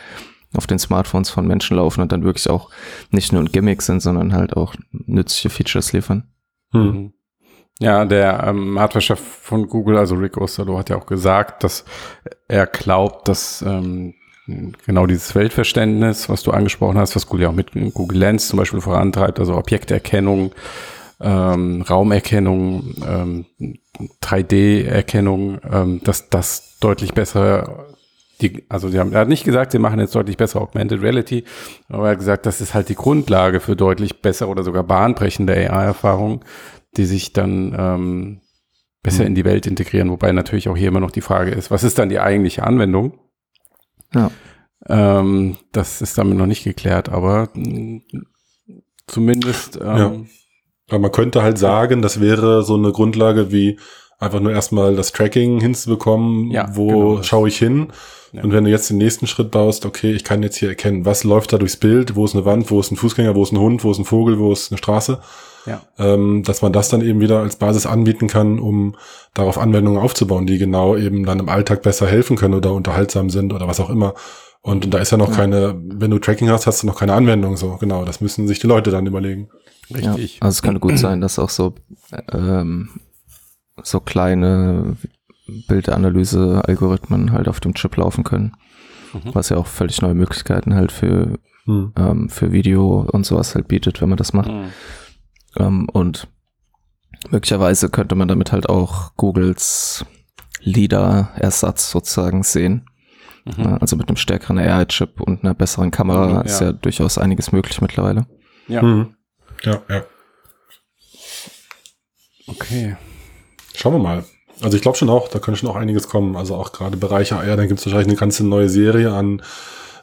[0.54, 2.68] auf den Smartphones von Menschen laufen und dann wirklich auch
[3.10, 6.24] nicht nur ein Gimmick sind, sondern halt auch nützliche Features liefern.
[6.72, 6.82] Hm.
[6.86, 7.12] Mhm.
[7.80, 11.84] Ja, der ähm, Hardware-Chef von Google, also Rick Osterloh, hat ja auch gesagt, dass
[12.46, 14.14] er glaubt, dass ähm,
[14.86, 18.58] genau dieses Weltverständnis, was du angesprochen hast, was Google ja auch mit Google Lens zum
[18.58, 20.52] Beispiel vorantreibt, also Objekterkennung,
[21.20, 23.46] ähm, Raumerkennung, ähm,
[24.22, 27.92] 3D-Erkennung, ähm, dass das deutlich besser
[28.42, 31.44] die, also sie haben, er hat nicht gesagt, sie machen jetzt deutlich bessere Augmented Reality,
[31.88, 35.54] aber er hat gesagt, das ist halt die Grundlage für deutlich bessere oder sogar bahnbrechende
[35.54, 36.40] AI-Erfahrungen,
[36.96, 38.40] die sich dann ähm,
[39.02, 39.28] besser mhm.
[39.28, 41.98] in die Welt integrieren, wobei natürlich auch hier immer noch die Frage ist, was ist
[41.98, 43.18] dann die eigentliche Anwendung?
[44.14, 44.30] Ja.
[44.88, 48.00] Ähm, das ist damit noch nicht geklärt, aber mh,
[49.06, 49.76] zumindest.
[49.76, 50.12] Ähm, ja.
[50.88, 53.78] Aber man könnte halt sagen, das wäre so eine Grundlage wie
[54.18, 57.88] einfach nur erstmal das Tracking hinzubekommen, ja, wo genau schaue ich hin.
[58.32, 58.42] Ja.
[58.42, 61.24] Und wenn du jetzt den nächsten Schritt baust, okay, ich kann jetzt hier erkennen, was
[61.24, 63.58] läuft da durchs Bild, wo ist eine Wand, wo ist ein Fußgänger, wo ist ein
[63.58, 65.20] Hund, wo ist ein Vogel, wo ist eine Straße.
[65.66, 65.82] Ja.
[65.98, 68.96] Ähm, dass man das dann eben wieder als Basis anbieten kann, um
[69.34, 73.52] darauf Anwendungen aufzubauen, die genau eben dann im Alltag besser helfen können oder unterhaltsam sind
[73.52, 74.14] oder was auch immer.
[74.60, 75.36] Und da ist ja noch ja.
[75.36, 77.76] keine, wenn du Tracking hast, hast du noch keine Anwendung so.
[77.78, 79.48] Genau, das müssen sich die Leute dann überlegen.
[79.92, 80.36] Richtig.
[80.36, 81.74] Ja, also es könnte gut sein, dass auch so
[82.32, 82.90] ähm,
[83.82, 84.96] so kleine
[85.68, 88.52] Bildanalyse-Algorithmen halt auf dem Chip laufen können.
[89.12, 89.34] Mhm.
[89.34, 91.92] Was ja auch völlig neue Möglichkeiten halt für, mhm.
[91.96, 94.50] ähm, für Video und sowas halt bietet, wenn man das macht.
[94.50, 94.72] Mhm.
[95.58, 96.28] Ähm, und
[97.30, 100.04] möglicherweise könnte man damit halt auch Googles
[100.60, 102.86] LIDAR-Ersatz sozusagen sehen.
[103.44, 103.78] Mhm.
[103.80, 106.40] Also mit einem stärkeren AI-Chip und einer besseren Kamera mhm, ja.
[106.42, 108.26] ist ja durchaus einiges möglich mittlerweile.
[108.68, 108.82] Ja.
[108.82, 109.16] Mhm.
[109.62, 110.04] Ja, ja.
[112.46, 112.96] Okay.
[113.74, 114.24] Schauen wir mal.
[114.60, 116.36] Also ich glaube schon auch, da könnte schon auch einiges kommen.
[116.36, 119.42] Also auch gerade Bereiche AR, dann gibt es wahrscheinlich eine ganze neue Serie an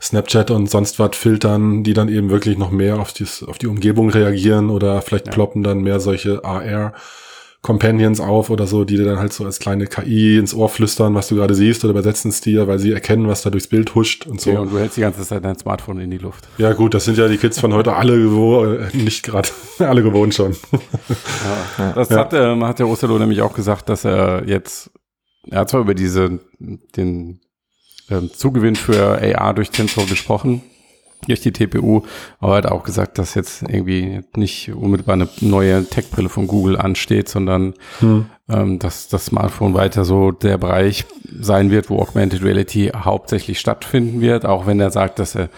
[0.01, 3.67] Snapchat und sonst was Filtern, die dann eben wirklich noch mehr auf, dies, auf die
[3.67, 5.33] Umgebung reagieren oder vielleicht ja.
[5.33, 6.93] ploppen dann mehr solche AR
[7.61, 11.13] Companions auf oder so, die dir dann halt so als kleine KI ins Ohr flüstern,
[11.13, 13.95] was du gerade siehst oder übersetzen es dir, weil sie erkennen, was da durchs Bild
[13.95, 14.51] huscht und so.
[14.51, 16.47] Ja, und du hältst die ganze Zeit dein Smartphone in die Luft.
[16.57, 20.33] Ja gut, das sind ja die Kids von heute alle gewohnt, nicht gerade, alle gewohnt
[20.33, 20.55] schon.
[21.77, 22.19] Ja, das ja.
[22.19, 24.91] Hat, ähm, hat der Osterloh nämlich auch gesagt, dass er jetzt,
[25.49, 27.41] er hat zwar über diese, den
[28.09, 30.61] ähm, Zugewinn für AR durch Tensor gesprochen,
[31.27, 32.03] durch die TPU,
[32.39, 36.77] aber er hat auch gesagt, dass jetzt irgendwie nicht unmittelbar eine neue Tech-Brille von Google
[36.77, 38.25] ansteht, sondern hm.
[38.49, 41.05] ähm, dass das Smartphone weiter so der Bereich
[41.39, 45.49] sein wird, wo Augmented Reality hauptsächlich stattfinden wird, auch wenn er sagt, dass er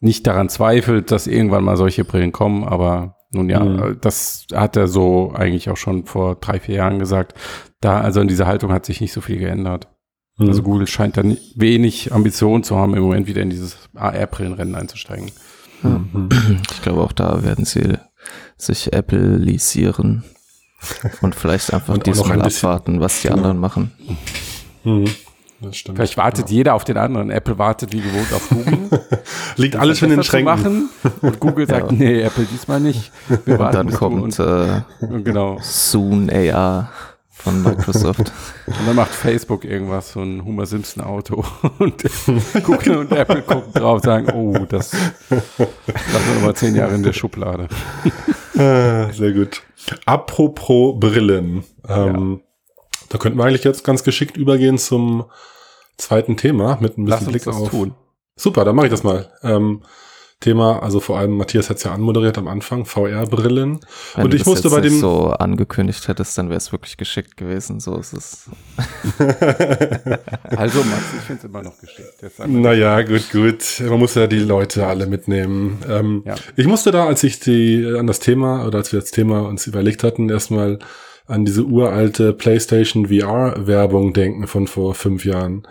[0.00, 3.98] nicht daran zweifelt, dass irgendwann mal solche Brillen kommen, aber nun ja, hm.
[4.00, 7.34] das hat er so eigentlich auch schon vor drei, vier Jahren gesagt.
[7.80, 9.88] Da, also in dieser Haltung hat sich nicht so viel geändert.
[10.38, 10.48] Mhm.
[10.48, 15.30] Also Google scheint dann wenig Ambition zu haben, im Moment wieder in dieses AR-Brillenrennen einzusteigen.
[15.82, 16.28] Mhm.
[16.70, 17.98] Ich glaube, auch da werden sie
[18.56, 20.24] sich Apple-lisieren
[21.20, 23.92] und vielleicht einfach und diesmal ein abwarten, was die anderen machen.
[24.84, 25.06] Mhm.
[25.72, 26.56] Vielleicht wartet ja.
[26.56, 27.30] jeder auf den anderen.
[27.30, 28.78] Apple wartet wie gewohnt auf Google.
[29.56, 30.44] Liegt alles schon in den Schränken.
[30.44, 30.90] Machen.
[31.22, 31.96] Und Google sagt, ja.
[31.96, 33.10] nee, Apple diesmal nicht.
[33.46, 35.58] Wir und dann kommt äh, genau.
[35.62, 36.90] Soon AR
[37.36, 38.32] von Microsoft.
[38.66, 41.44] und dann macht Facebook irgendwas, so ein Homer Simpson Auto.
[41.78, 42.02] Und
[42.64, 44.92] Google und Apple gucken drauf und sagen, oh, das
[45.28, 47.68] lassen wir mal zehn Jahre in der Schublade.
[48.56, 49.62] Ah, sehr gut.
[50.06, 51.64] Apropos Brillen.
[51.88, 52.78] Ähm, ja.
[53.10, 55.24] Da könnten wir eigentlich jetzt ganz geschickt übergehen zum
[55.98, 57.70] zweiten Thema mit ein bisschen Lass Blick auf.
[57.70, 57.94] Tun.
[58.34, 59.30] Super, dann mache ich das mal.
[59.42, 59.82] Ähm,
[60.40, 63.80] Thema, also vor allem Matthias hat es ja anmoderiert am Anfang, VR-Brillen.
[64.16, 67.80] Und ich musste bei dem so angekündigt hättest, dann wäre es wirklich geschickt gewesen.
[67.80, 68.50] So ist es.
[69.18, 72.22] also Max, ich finde es immer noch geschickt.
[72.46, 73.82] Naja, gut, gut.
[73.88, 75.78] Man muss ja die Leute alle mitnehmen.
[75.88, 76.34] Ähm, ja.
[76.54, 79.66] Ich musste da, als ich die an das Thema oder als wir das Thema uns
[79.66, 80.80] überlegt hatten, erstmal
[81.26, 85.66] an diese uralte PlayStation VR-Werbung denken von vor fünf Jahren.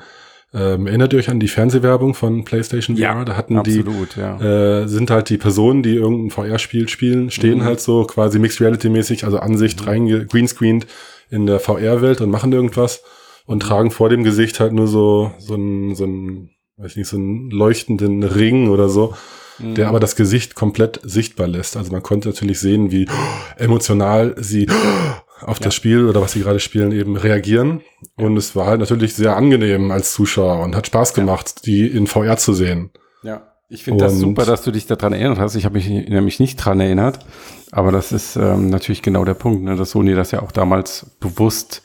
[0.56, 3.26] Ähm, erinnert ihr euch an die Fernsehwerbung von PlayStation ja, VR?
[3.26, 4.84] Da hatten absolut, die, ja.
[4.84, 7.64] äh, sind halt die Personen, die irgendein VR-Spiel spielen, stehen mhm.
[7.66, 9.88] halt so quasi Mixed Reality-mäßig, also Ansicht mhm.
[9.88, 10.88] rein greenscreened
[11.30, 13.04] in der VR-Welt und machen irgendwas
[13.46, 13.68] und mhm.
[13.68, 17.52] tragen vor dem Gesicht halt nur so, so ein, so ein, weiß nicht, so einen
[17.52, 19.14] leuchtenden Ring oder so,
[19.60, 19.76] mhm.
[19.76, 21.76] der aber das Gesicht komplett sichtbar lässt.
[21.76, 23.10] Also man konnte natürlich sehen, wie
[23.58, 24.68] emotional sie
[25.42, 25.66] auf ja.
[25.66, 27.82] das Spiel oder was sie gerade spielen eben reagieren.
[28.18, 31.62] Und es war halt natürlich sehr angenehm als Zuschauer und hat Spaß gemacht, ja.
[31.66, 32.92] die in VR zu sehen.
[33.24, 35.56] Ja, ich finde das super, dass du dich daran erinnert hast.
[35.56, 37.20] Ich habe mich nämlich nicht dran erinnert.
[37.72, 41.18] Aber das ist ähm, natürlich genau der Punkt, ne, dass Sony das ja auch damals
[41.20, 41.82] bewusst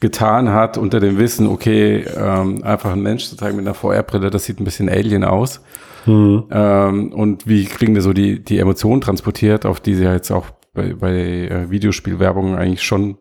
[0.00, 4.30] getan hat, unter dem Wissen, okay, ähm, einfach ein Mensch zu zeigen mit einer VR-Brille,
[4.30, 5.60] das sieht ein bisschen Alien aus.
[6.06, 6.44] Mhm.
[6.50, 10.30] Ähm, und wie kriegen wir so die, die Emotionen transportiert, auf die sie ja jetzt
[10.30, 13.18] auch bei, bei äh, Videospielwerbung eigentlich schon,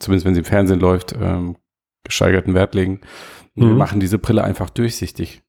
[0.00, 1.56] zumindest wenn sie im Fernsehen läuft, ähm,
[2.02, 3.00] gesteigerten Wert legen.
[3.54, 3.68] Mhm.
[3.68, 5.42] Wir machen diese Brille einfach durchsichtig.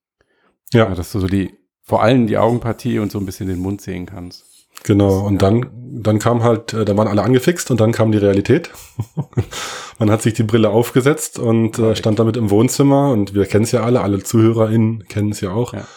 [0.73, 0.93] Ja.
[0.93, 4.05] Dass du so die, vor allem die Augenpartie und so ein bisschen den Mund sehen
[4.05, 4.45] kannst.
[4.83, 8.17] Genau, und dann, dann kam halt, äh, da waren alle angefixt und dann kam die
[8.17, 8.69] Realität.
[9.99, 13.63] Man hat sich die Brille aufgesetzt und äh, stand damit im Wohnzimmer und wir kennen
[13.63, 15.73] es ja alle, alle ZuhörerInnen kennen es ja auch.
[15.73, 15.87] Ja.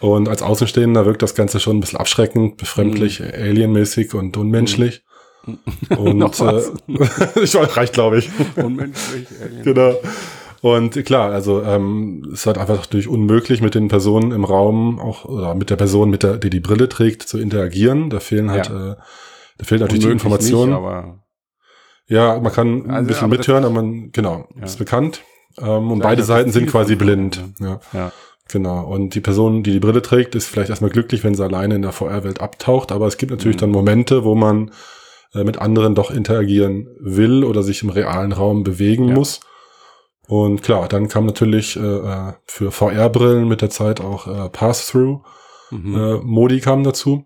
[0.00, 3.26] Und als Außenstehender wirkt das Ganze schon ein bisschen abschreckend, befremdlich, mhm.
[3.34, 5.02] alienmäßig und unmenschlich.
[5.96, 6.62] Und äh,
[7.42, 8.30] ich weiß, reicht, glaube ich.
[8.56, 9.62] Unmenschlich, alien.
[9.62, 9.94] Genau.
[10.60, 14.98] Und klar, also ähm, es ist halt einfach durch unmöglich, mit den Personen im Raum
[14.98, 18.10] auch oder mit der Person, mit der die die Brille trägt, zu interagieren.
[18.10, 18.92] Da fehlen halt, ja.
[18.92, 18.96] äh,
[19.58, 20.70] da fehlt natürlich die Information.
[20.70, 21.18] Nicht,
[22.08, 24.64] ja, man kann also, ein bisschen aber mithören, aber man genau ja.
[24.64, 25.22] ist bekannt.
[25.60, 27.42] Ähm, und beide Seiten sind quasi blind.
[27.60, 27.80] Ja.
[27.92, 28.12] ja.
[28.48, 28.86] Genau.
[28.86, 31.82] Und die Person, die die Brille trägt, ist vielleicht erstmal glücklich, wenn sie alleine in
[31.82, 32.92] der VR-Welt abtaucht.
[32.92, 33.60] Aber es gibt natürlich mhm.
[33.60, 34.70] dann Momente, wo man
[35.34, 39.14] äh, mit anderen doch interagieren will oder sich im realen Raum bewegen ja.
[39.14, 39.40] muss.
[40.26, 45.22] Und klar, dann kam natürlich äh, äh für VR-Brillen mit der Zeit auch äh, Pass-Through.
[45.70, 45.94] Mhm.
[45.94, 47.24] Äh, Modi kam dazu,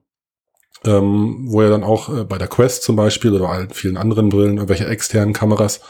[0.84, 4.28] ähm, wo er dann auch äh, bei der Quest zum Beispiel oder allen vielen anderen
[4.28, 5.80] Brillen irgendwelche externen Kameras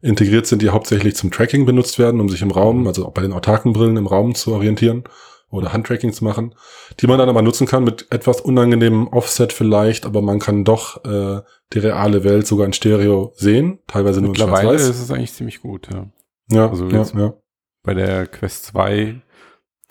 [0.00, 3.22] integriert sind, die hauptsächlich zum Tracking benutzt werden, um sich im Raum, also auch bei
[3.22, 5.04] den autarken Brillen im Raum zu orientieren
[5.50, 6.54] oder Handtracking zu machen,
[7.00, 11.04] die man dann aber nutzen kann mit etwas unangenehmem Offset vielleicht, aber man kann doch
[11.04, 15.32] äh, die reale Welt sogar in Stereo sehen, teilweise nur in Mittlerweile ist es eigentlich
[15.32, 16.06] ziemlich gut, ja.
[16.50, 17.34] Ja, also ja, ja.
[17.82, 19.20] Bei der Quest 2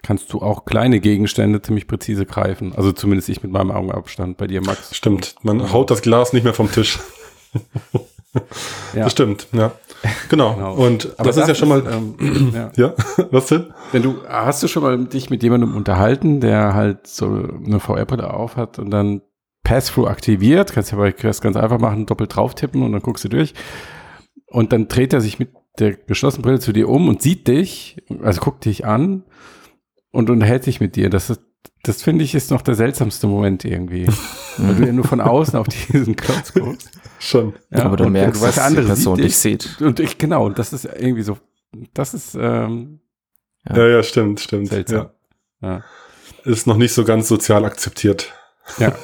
[0.04, 2.74] kannst du auch kleine Gegenstände ziemlich präzise greifen.
[2.76, 4.38] Also zumindest ich mit meinem Augenabstand.
[4.38, 4.96] Bei dir, Max.
[4.96, 5.36] Stimmt.
[5.43, 7.00] Man haut das Glas nicht mehr vom Tisch.
[8.93, 9.04] ja.
[9.04, 9.71] Das stimmt, ja.
[10.30, 10.54] Genau.
[10.56, 10.73] genau.
[10.76, 11.84] Und Aber das ist ja schon mal.
[11.91, 12.71] Ähm, ja.
[12.76, 12.93] ja.
[13.32, 13.73] was denn?
[13.91, 18.32] Wenn du hast du schon mal dich mit jemandem unterhalten, der halt so eine VR-Brille
[18.34, 19.21] auf hat und dann
[19.63, 23.23] Pass-Through aktiviert, kannst ja bei Quest ganz einfach machen, doppelt drauf tippen und dann guckst
[23.26, 23.54] du durch.
[24.47, 27.97] Und dann dreht er sich mit der geschlossenen Brille zu dir um und sieht dich,
[28.23, 29.23] also guckt dich an
[30.12, 31.10] und unterhält sich mit dir.
[31.10, 31.41] Das ist,
[31.88, 34.08] das finde ich ist noch der seltsamste Moment irgendwie.
[34.58, 36.89] weil du ja nur von außen auf diesen Klotz guckst.
[37.19, 37.54] Schon.
[37.71, 39.82] Ja, aber du merkst, dass die Person dich sieht.
[39.82, 41.38] Und ich, genau, und das ist irgendwie so,
[41.93, 43.00] das ist, ähm,
[43.67, 43.78] ja.
[43.78, 44.67] ja, ja, stimmt, stimmt.
[44.67, 45.10] Seltsam.
[45.62, 45.69] Ja.
[45.69, 45.84] ja.
[46.43, 48.34] Ist noch nicht so ganz sozial akzeptiert.
[48.78, 48.89] Ja.
[48.89, 48.95] ja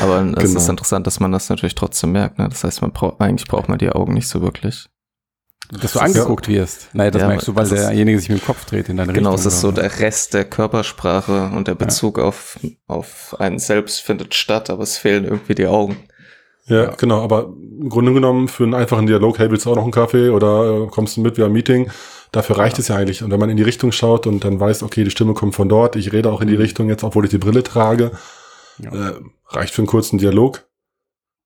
[0.00, 0.60] aber es genau.
[0.60, 2.38] ist interessant, dass man das natürlich trotzdem merkt.
[2.38, 2.48] Ne?
[2.48, 4.88] Das heißt, man braucht, eigentlich braucht man die Augen nicht so wirklich.
[5.70, 6.54] Dass du angeguckt ja.
[6.54, 6.88] wirst.
[6.94, 9.30] Naja, das ja, merkst du, weil derjenige sich mit dem Kopf dreht in deine genau,
[9.32, 9.42] Richtung.
[9.42, 12.24] Genau, es ist so der Rest der Körpersprache und der Bezug ja.
[12.24, 15.96] auf, auf einen selbst findet statt, aber es fehlen irgendwie die Augen.
[16.66, 19.76] Ja, ja, genau, aber im Grunde genommen für einen einfachen Dialog, hey, willst du auch
[19.76, 21.90] noch einen Kaffee oder äh, kommst du mit, wir haben ein Meeting,
[22.32, 22.82] dafür reicht ja.
[22.82, 23.22] es ja eigentlich.
[23.22, 25.68] Und wenn man in die Richtung schaut und dann weiß, okay, die Stimme kommt von
[25.68, 26.60] dort, ich rede auch in die mhm.
[26.60, 28.12] Richtung jetzt, obwohl ich die Brille trage,
[28.78, 28.90] ja.
[28.90, 29.14] äh,
[29.48, 30.66] reicht für einen kurzen Dialog.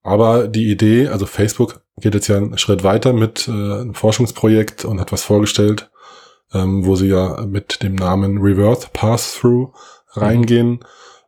[0.03, 4.85] Aber die Idee, also Facebook geht jetzt ja einen Schritt weiter mit äh, einem Forschungsprojekt
[4.85, 5.89] und hat was vorgestellt,
[6.53, 9.73] ähm, wo sie ja mit dem Namen Reverse Pass-Through
[10.11, 10.79] reingehen mhm.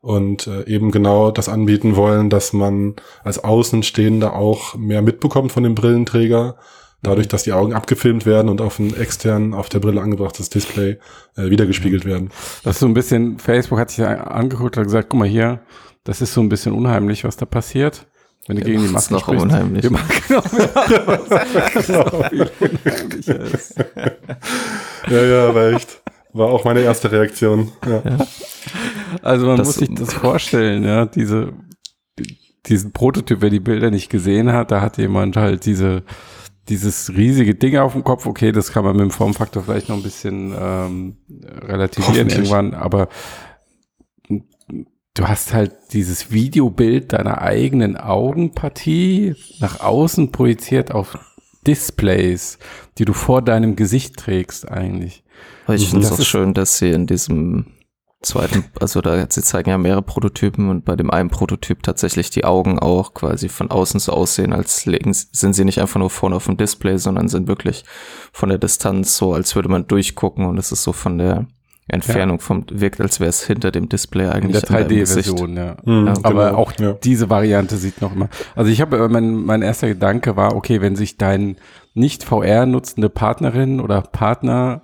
[0.02, 5.64] und äh, eben genau das anbieten wollen, dass man als Außenstehender auch mehr mitbekommt von
[5.64, 6.58] dem Brillenträger,
[7.02, 10.98] dadurch, dass die Augen abgefilmt werden und auf ein extern auf der Brille angebrachtes Display
[11.36, 12.32] äh, wiedergespiegelt werden.
[12.64, 15.62] Das ist so ein bisschen, Facebook hat sich angeguckt und gesagt, guck mal hier,
[16.04, 18.08] das ist so ein bisschen unheimlich, was da passiert.
[18.48, 19.44] Wenn du gegen die Maske noch sprichst.
[19.44, 19.84] unheimlich.
[19.84, 20.42] Wir machen genau,
[23.54, 23.76] ist.
[25.10, 26.02] Ja, ja, aber echt.
[26.34, 27.72] War auch meine erste Reaktion.
[27.86, 28.02] Ja.
[28.06, 28.18] ja.
[29.22, 31.54] Also man das, muss sich das vorstellen, ja, diese,
[32.66, 36.04] diesen Prototyp, wer die Bilder nicht gesehen hat, da hat jemand halt diese,
[36.70, 38.26] dieses riesige Ding auf dem Kopf.
[38.26, 41.18] Okay, das kann man mit dem Formfaktor vielleicht noch ein bisschen ähm,
[41.62, 43.10] relativieren irgendwann, aber
[45.18, 51.18] du hast halt dieses Videobild deiner eigenen Augenpartie nach außen projiziert auf
[51.66, 52.60] Displays,
[52.98, 55.24] die du vor deinem Gesicht trägst eigentlich.
[55.66, 57.66] Aber ich finde es auch schön, dass sie in diesem
[58.22, 62.46] zweiten, also da sie zeigen ja mehrere Prototypen und bei dem einen Prototyp tatsächlich die
[62.46, 66.36] Augen auch quasi von außen so aussehen, als legen, sind sie nicht einfach nur vorne
[66.36, 67.86] auf dem Display, sondern sind wirklich
[68.32, 71.48] von der Distanz so, als würde man durchgucken und es ist so von der
[71.90, 72.44] Entfernung ja.
[72.44, 74.62] vom, wirkt, als wäre es hinter dem Display eigentlich.
[74.62, 75.78] In der 3D-Version, ja.
[75.86, 76.58] Mhm, Aber genau.
[76.58, 76.94] auch ja.
[76.94, 78.30] diese Variante sieht noch immer.
[78.56, 81.56] Also ich habe, äh, mein, mein erster Gedanke war, okay, wenn sich dein
[81.94, 84.82] nicht VR nutzende Partnerin oder Partner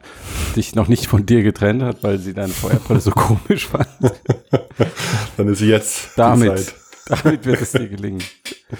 [0.56, 3.88] dich noch nicht von dir getrennt hat, weil sie deine VR-Brille so komisch fand.
[5.38, 6.74] Dann ist sie jetzt damit,
[7.06, 8.24] damit wird es dir gelingen.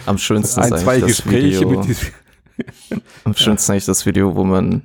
[0.05, 2.09] Am schönsten Ein, zwei Gespräche Video, mit diesem
[3.24, 4.82] Am schönsten eigentlich das Video, wo man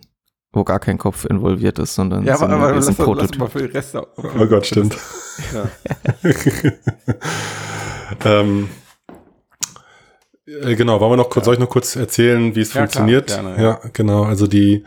[0.59, 3.31] wo gar kein Kopf involviert ist, sondern ja, aber, aber lass, Prototyp.
[3.31, 4.97] Lass mal für die Reste oh Gott, stimmt.
[5.55, 5.69] Ja.
[8.41, 8.69] ähm,
[10.47, 11.45] äh, genau, wollen wir noch kurz, ja.
[11.45, 13.29] soll ich noch kurz erzählen, wie es ja, funktioniert?
[13.29, 13.81] Klar, gerne, ja.
[13.83, 14.25] ja, genau.
[14.25, 14.85] Also die,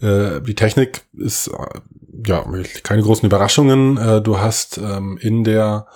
[0.00, 1.50] äh, die Technik ist,
[2.26, 2.44] ja,
[2.82, 3.96] keine großen Überraschungen.
[3.96, 5.86] Äh, du hast ähm, in der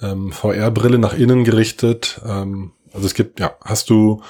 [0.00, 4.22] ähm, VR-Brille nach innen gerichtet, ähm, also es gibt, ja, hast du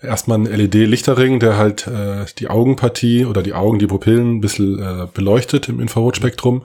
[0.00, 4.78] erstmal einen LED-Lichterring, der halt äh, die Augenpartie oder die Augen, die Pupillen ein bisschen
[4.78, 6.64] äh, beleuchtet im Infrarotspektrum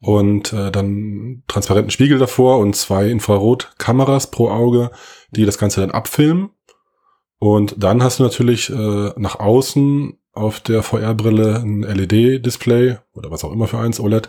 [0.00, 4.90] und äh, dann transparenten Spiegel davor und zwei Infrarotkameras pro Auge,
[5.30, 6.50] die das Ganze dann abfilmen.
[7.38, 13.44] Und dann hast du natürlich äh, nach außen auf der VR-Brille ein LED-Display oder was
[13.44, 14.28] auch immer für eins, OLED,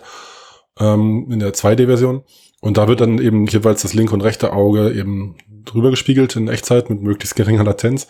[0.80, 2.24] ähm, in der 2D-Version.
[2.62, 6.48] Und da wird dann eben jeweils das linke und rechte Auge eben drüber gespiegelt in
[6.48, 8.08] Echtzeit mit möglichst geringer Latenz.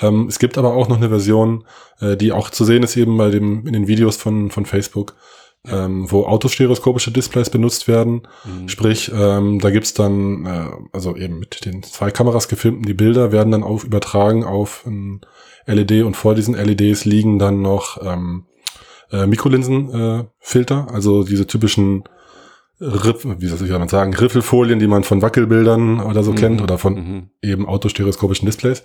[0.00, 1.64] Ähm, es gibt aber auch noch eine Version,
[2.00, 5.16] äh, die auch zu sehen ist eben bei dem, in den Videos von, von Facebook,
[5.66, 8.28] ähm, wo autostereoskopische Displays benutzt werden.
[8.44, 8.68] Mhm.
[8.68, 13.32] Sprich, ähm, da gibt's dann, äh, also eben mit den zwei Kameras gefilmten, die Bilder
[13.32, 15.20] werden dann auf übertragen auf ein
[15.66, 18.46] LED und vor diesen LEDs liegen dann noch ähm,
[19.10, 22.04] äh, Mikrolinsenfilter, äh, also diese typischen
[22.80, 26.36] Riff, wie soll ich man sagen, Riffelfolien, die man von Wackelbildern oder so mhm.
[26.36, 27.30] kennt oder von mhm.
[27.42, 28.84] eben autostereoskopischen Displays,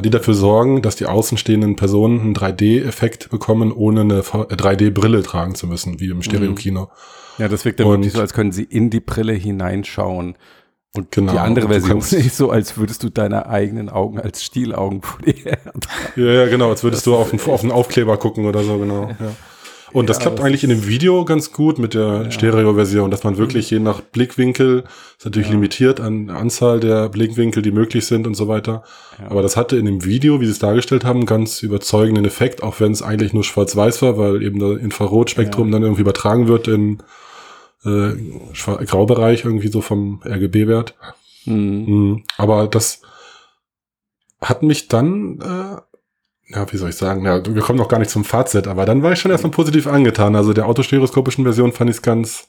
[0.00, 5.54] die dafür sorgen, dass die außenstehenden Personen einen 3D-Effekt bekommen, ohne eine 3D-Brille äh, tragen
[5.54, 6.82] zu müssen, wie im Stereokino.
[6.82, 6.88] Mhm.
[7.38, 10.36] Ja, das wirkt dann wirklich so, als können sie in die Brille hineinschauen.
[10.94, 15.00] Und genau, die andere Version ist so, als würdest du deine eigenen Augen als Stielaugen
[15.02, 15.58] polieren.
[16.16, 18.78] Ja, ja, genau, als würdest das du auf einen, auf einen Aufkleber gucken oder so,
[18.78, 19.08] genau.
[19.08, 19.32] Ja.
[19.96, 22.30] Und das ja, klappt eigentlich in dem Video ganz gut mit der ja.
[22.30, 24.84] Stereo-Version, dass man wirklich je nach Blickwinkel,
[25.16, 25.54] ist natürlich ja.
[25.54, 28.82] limitiert an Anzahl der Blickwinkel, die möglich sind und so weiter.
[29.26, 32.78] Aber das hatte in dem Video, wie sie es dargestellt haben, ganz überzeugenden Effekt, auch
[32.78, 37.02] wenn es eigentlich nur schwarz-weiß war, weil eben der Infrarotspektrum dann irgendwie übertragen wird in
[37.86, 38.12] äh,
[38.84, 40.94] Graubereich irgendwie so vom RGB-Wert.
[41.46, 41.54] Mhm.
[41.86, 42.24] mhm.
[42.36, 43.00] Aber das
[44.42, 45.80] hat mich dann äh,
[46.48, 49.02] ja, wie soll ich sagen, ja, wir kommen noch gar nicht zum Fazit, aber dann
[49.02, 50.36] war ich schon erstmal positiv angetan.
[50.36, 52.48] Also der autostereoskopischen Version fand ich es ganz,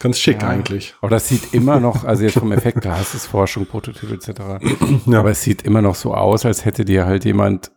[0.00, 0.94] ganz schick ja, eigentlich.
[1.00, 4.40] Aber das sieht immer noch, also jetzt vom Effekt, da hast du Forschung, Prototyp etc.
[5.06, 5.18] ja.
[5.20, 7.70] Aber es sieht immer noch so aus, als hätte dir halt jemand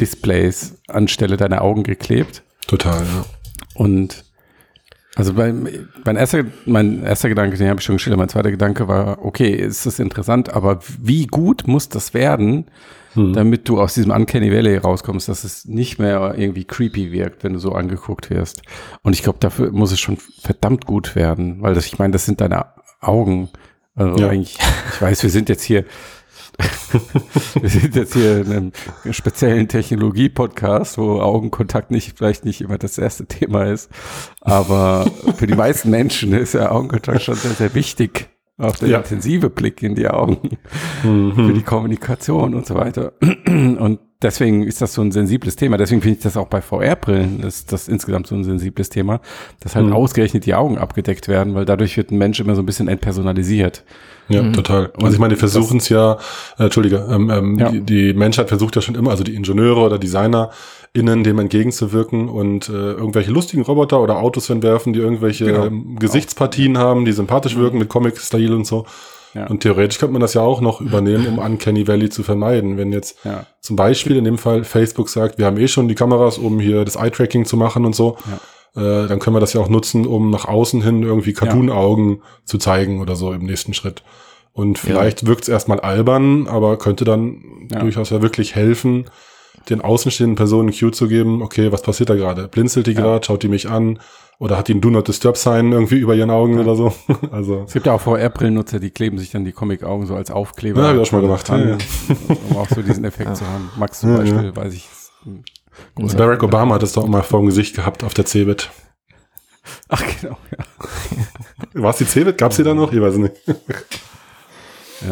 [0.00, 2.42] Displays anstelle deiner Augen geklebt.
[2.66, 3.24] Total, ja.
[3.74, 4.25] Und
[5.16, 8.86] also mein, mein, erster, mein erster Gedanke, den habe ich schon geschildert, mein zweiter Gedanke
[8.86, 12.66] war, okay, ist das interessant, aber wie gut muss das werden,
[13.14, 13.32] hm.
[13.32, 17.54] damit du aus diesem Uncanny Valley rauskommst, dass es nicht mehr irgendwie creepy wirkt, wenn
[17.54, 18.60] du so angeguckt wirst.
[19.02, 22.26] Und ich glaube, dafür muss es schon verdammt gut werden, weil das, ich meine, das
[22.26, 22.66] sind deine
[23.00, 23.48] Augen.
[23.94, 24.28] Also ja.
[24.28, 24.58] eigentlich,
[24.92, 25.86] ich weiß, wir sind jetzt hier,
[27.60, 28.72] wir sind jetzt hier in einem
[29.10, 33.90] speziellen Technologie-Podcast, wo Augenkontakt nicht, vielleicht nicht immer das erste Thema ist.
[34.40, 38.30] Aber für die meisten Menschen ist ja Augenkontakt schon sehr, sehr wichtig.
[38.58, 38.98] Auch der ja.
[38.98, 40.56] intensive Blick in die Augen
[41.02, 41.34] mhm.
[41.34, 43.12] für die Kommunikation und so weiter.
[43.46, 45.76] Und deswegen ist das so ein sensibles Thema.
[45.76, 49.20] Deswegen finde ich das auch bei VR-Brillen ist das insgesamt so ein sensibles Thema,
[49.60, 49.92] dass halt mhm.
[49.92, 53.84] ausgerechnet die Augen abgedeckt werden, weil dadurch wird ein Mensch immer so ein bisschen entpersonalisiert.
[54.28, 54.54] Ja, mhm.
[54.54, 54.92] total.
[55.00, 56.18] Also ich meine, die versuchen es ja,
[56.58, 57.70] äh, Entschuldige, ähm, ähm, ja.
[57.70, 60.50] Die, die Menschheit versucht ja schon immer, also die Ingenieure oder Designer,
[60.92, 65.66] innen dem entgegenzuwirken und äh, irgendwelche lustigen Roboter oder Autos entwerfen, die irgendwelche genau.
[65.66, 66.80] ähm, Gesichtspartien ja.
[66.80, 67.60] haben, die sympathisch mhm.
[67.60, 68.86] wirken mit Comic-Style und so.
[69.36, 69.46] Ja.
[69.48, 72.78] Und theoretisch könnte man das ja auch noch übernehmen, um Uncanny Valley zu vermeiden.
[72.78, 73.44] Wenn jetzt ja.
[73.60, 76.84] zum Beispiel in dem Fall Facebook sagt, wir haben eh schon die Kameras, um hier
[76.86, 78.16] das Eye-Tracking zu machen und so,
[78.74, 79.04] ja.
[79.04, 82.56] äh, dann können wir das ja auch nutzen, um nach außen hin irgendwie Cartoon-Augen zu
[82.56, 84.02] zeigen oder so im nächsten Schritt.
[84.52, 89.04] Und vielleicht wirkt es erstmal albern, aber könnte dann durchaus ja wirklich helfen,
[89.68, 92.48] den außenstehenden Personen Cue zu geben, okay, was passiert da gerade?
[92.48, 93.00] Blinzelt die ja.
[93.00, 93.98] gerade, schaut die mich an
[94.38, 96.60] oder hat die ein Do Not Disturb Sign irgendwie über ihren Augen ja.
[96.60, 96.92] oder so?
[97.30, 100.82] also es gibt ja auch VR-Brillennutzer, die kleben sich dann die Comic-Augen so als Aufkleber.
[100.82, 101.50] Ja, hab ich auch schon mal gemacht.
[101.50, 101.76] An, ja,
[102.50, 103.70] um auch so diesen Effekt zu haben.
[103.76, 104.88] Max zum Beispiel, weiß ich.
[105.94, 108.70] Und Barack Obama hat es doch immer vor dem Gesicht gehabt auf der Cebit.
[109.88, 110.64] Ach genau, ja.
[111.82, 112.38] War es die Cebit?
[112.38, 112.92] Gab es die da noch?
[112.92, 113.34] Ich weiß nicht.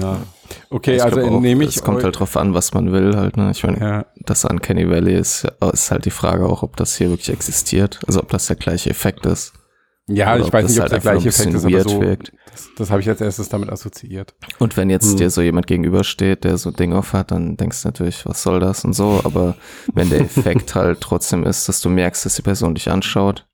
[0.00, 0.18] ja.
[0.70, 1.76] Okay, ich also nehme ich.
[1.76, 3.36] Es kommt halt drauf an, was man will halt.
[3.36, 3.50] Ne?
[3.50, 4.06] Ich meine, ja.
[4.26, 8.00] Das an Kenny Valley ist, ist halt die Frage auch, ob das hier wirklich existiert.
[8.06, 9.52] Also ob das der gleiche Effekt ist.
[10.06, 12.32] Ja, ich weiß nicht, ob halt der gleiche Effekt ist, aber so, wirkt.
[12.50, 14.34] das, das habe ich als erstes damit assoziiert.
[14.58, 15.16] Und wenn jetzt hm.
[15.16, 18.42] dir so jemand gegenübersteht, der so ein Ding auf hat, dann denkst du natürlich, was
[18.42, 19.56] soll das und so, aber
[19.94, 23.46] wenn der Effekt halt trotzdem ist, dass du merkst, dass die Person dich anschaut,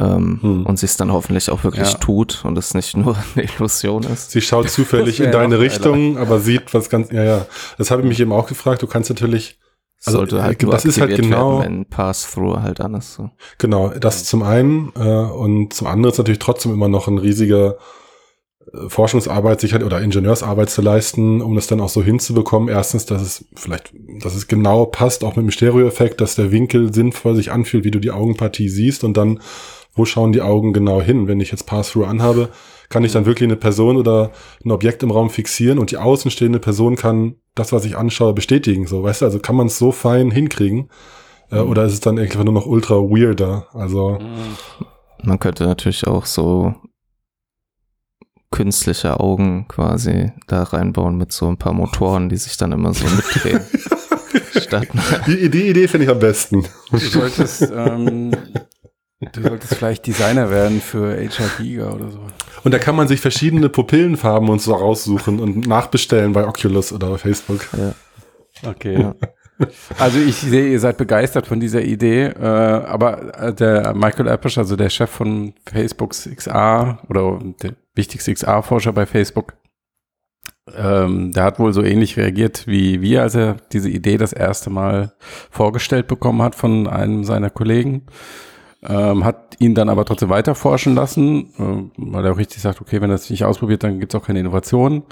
[0.00, 0.66] ähm, hm.
[0.66, 1.98] und sie es dann hoffentlich auch wirklich ja.
[1.98, 4.30] tut und es nicht nur eine Illusion ist.
[4.30, 7.46] Sie schaut zufällig in deine Richtung, aber sieht was ganz, ja, ja.
[7.76, 8.80] Das habe ich mich eben auch gefragt.
[8.80, 9.59] Du kannst natürlich,
[10.04, 13.30] also, sollte halt das ist halt genau, wenn Pass-Through halt anders so.
[13.58, 17.76] Genau, das zum einen äh, und zum anderen ist natürlich trotzdem immer noch ein riesiger
[18.72, 22.70] äh, Forschungsarbeit sich halt oder Ingenieursarbeit zu leisten, um das dann auch so hinzubekommen.
[22.70, 23.92] Erstens, dass es vielleicht,
[24.22, 27.90] dass es genau passt, auch mit dem Stereoeffekt, dass der Winkel sinnvoll sich anfühlt, wie
[27.90, 29.40] du die Augenpartie siehst und dann
[29.94, 31.28] wo schauen die Augen genau hin?
[31.28, 32.50] Wenn ich jetzt Pass-Through anhabe,
[32.90, 34.32] kann ich dann wirklich eine Person oder
[34.64, 38.86] ein Objekt im Raum fixieren und die außenstehende Person kann das, was ich anschaue, bestätigen.
[38.86, 40.90] So, weißt du, also kann man es so fein hinkriegen?
[41.50, 43.68] Äh, oder ist es dann einfach nur noch ultra weirder?
[43.72, 44.18] Also.
[45.22, 46.74] Man könnte natürlich auch so
[48.50, 53.04] künstliche Augen quasi da reinbauen mit so ein paar Motoren, die sich dann immer so
[53.04, 53.60] mitdrehen.
[54.60, 54.88] Statt
[55.28, 56.66] die, die Idee finde ich am besten.
[56.90, 58.32] Du solltest, ähm,
[59.20, 62.20] du solltest vielleicht Designer werden für HR Giga oder so.
[62.64, 67.10] Und da kann man sich verschiedene Pupillenfarben und so raussuchen und nachbestellen bei Oculus oder
[67.10, 67.68] bei Facebook.
[67.76, 67.94] Ja.
[68.68, 69.00] Okay.
[69.00, 69.14] Ja.
[69.98, 74.56] Also ich sehe, ihr seid begeistert von dieser Idee, äh, aber äh, der Michael Appisch,
[74.56, 79.52] also der Chef von Facebooks XR oder der wichtigste XR-Forscher bei Facebook,
[80.74, 84.70] ähm, der hat wohl so ähnlich reagiert wie wir, als er diese Idee das erste
[84.70, 85.12] Mal
[85.50, 88.06] vorgestellt bekommen hat von einem seiner Kollegen.
[88.82, 92.80] Ähm, hat ihn dann aber trotzdem weiter forschen lassen, äh, weil er auch richtig sagt,
[92.80, 95.04] okay, wenn er es nicht ausprobiert, dann gibt es auch keine Innovation.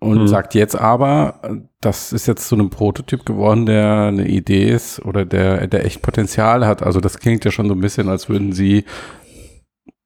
[0.00, 0.28] Und mhm.
[0.28, 1.40] sagt jetzt aber,
[1.80, 6.02] das ist jetzt zu einem Prototyp geworden, der eine Idee ist oder der, der echt
[6.02, 6.84] Potenzial hat.
[6.84, 8.84] Also das klingt ja schon so ein bisschen, als würden sie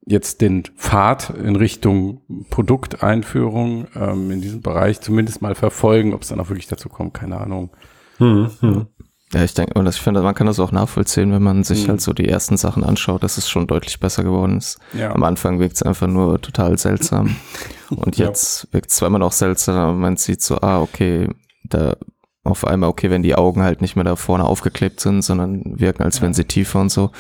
[0.07, 6.15] jetzt den Pfad in Richtung Produkteinführung ähm, in diesem Bereich zumindest mal verfolgen.
[6.15, 7.71] Ob es dann auch wirklich dazu kommt, keine Ahnung.
[8.19, 8.87] Mhm.
[9.35, 11.91] Ja, ich denke, und ich finde, man kann das auch nachvollziehen, wenn man sich mhm.
[11.91, 14.79] halt so die ersten Sachen anschaut, dass es schon deutlich besser geworden ist.
[14.93, 15.11] Ja.
[15.15, 17.37] Am Anfang wirkt es einfach nur total seltsam.
[17.91, 18.73] und jetzt ja.
[18.75, 21.29] wirkt es zwar immer noch seltsam, man sieht so, ah, okay,
[21.65, 21.97] da
[22.45, 26.03] auf einmal, okay, wenn die Augen halt nicht mehr da vorne aufgeklebt sind, sondern wirken,
[26.03, 26.23] als ja.
[26.23, 27.11] wenn sie tiefer und so,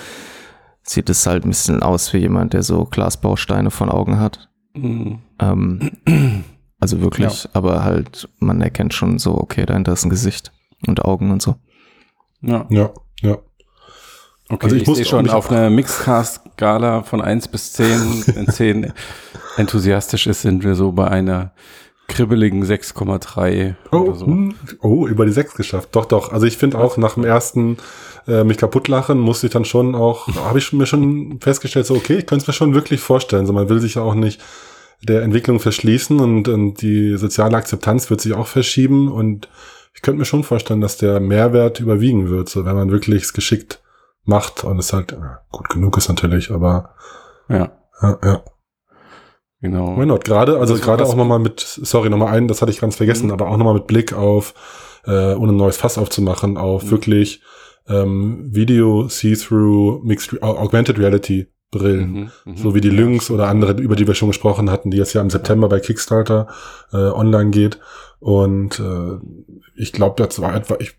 [0.82, 4.50] sieht es halt ein bisschen aus wie jemand, der so Glasbausteine von Augen hat.
[4.74, 5.20] Mhm.
[5.38, 5.90] Ähm,
[6.80, 7.50] also wirklich, ja.
[7.54, 10.52] aber halt, man erkennt schon so, okay, dahinter ist ein Gesicht
[10.86, 11.54] und Augen und so.
[12.42, 12.66] Ja.
[12.70, 12.90] Ja,
[13.20, 13.38] ja.
[14.48, 18.92] Okay, also ich, ich muss schon auf einer Mixcast-Skala von 1 bis 10, wenn 10
[19.56, 21.52] enthusiastisch ist, sind wir so bei einer
[22.08, 24.26] kribbeligen 6,3 oh, oder so.
[24.26, 24.54] Hm.
[24.80, 25.90] Oh, über die 6 geschafft.
[25.92, 26.32] Doch, doch.
[26.32, 27.78] Also ich finde auch nach dem ersten
[28.28, 31.94] äh, mich kaputt lachen, musste ich dann schon auch, habe ich mir schon festgestellt, so
[31.94, 33.46] okay, ich könnte es mir schon wirklich vorstellen.
[33.46, 34.40] So man will sich ja auch nicht
[35.02, 39.48] der Entwicklung verschließen und, und die soziale Akzeptanz wird sich auch verschieben und
[39.94, 43.32] ich könnte mir schon vorstellen, dass der Mehrwert überwiegen wird, so wenn man wirklich es
[43.32, 43.82] geschickt
[44.24, 46.94] macht und es halt ja, gut genug ist natürlich, aber
[47.48, 48.42] ja, ja, ja.
[49.60, 49.96] Genau.
[49.96, 50.24] Why not?
[50.24, 53.32] Gerade, also gerade auch nochmal mit, sorry, nochmal einen, das hatte ich ganz vergessen, mhm.
[53.32, 54.54] aber auch nochmal mit Blick auf,
[55.06, 56.90] äh, ohne ein neues Fass aufzumachen, auf mhm.
[56.90, 57.42] wirklich
[57.88, 63.80] ähm, Video, See-Through, Mixed, Augmented Reality Brillen, mhm, mhm, so wie die Lynx oder andere,
[63.80, 66.48] über die wir schon gesprochen hatten, die jetzt ja im September bei Kickstarter
[66.92, 67.78] äh, online geht.
[68.22, 69.18] Und äh,
[69.74, 70.94] ich glaube, das war etwa ich,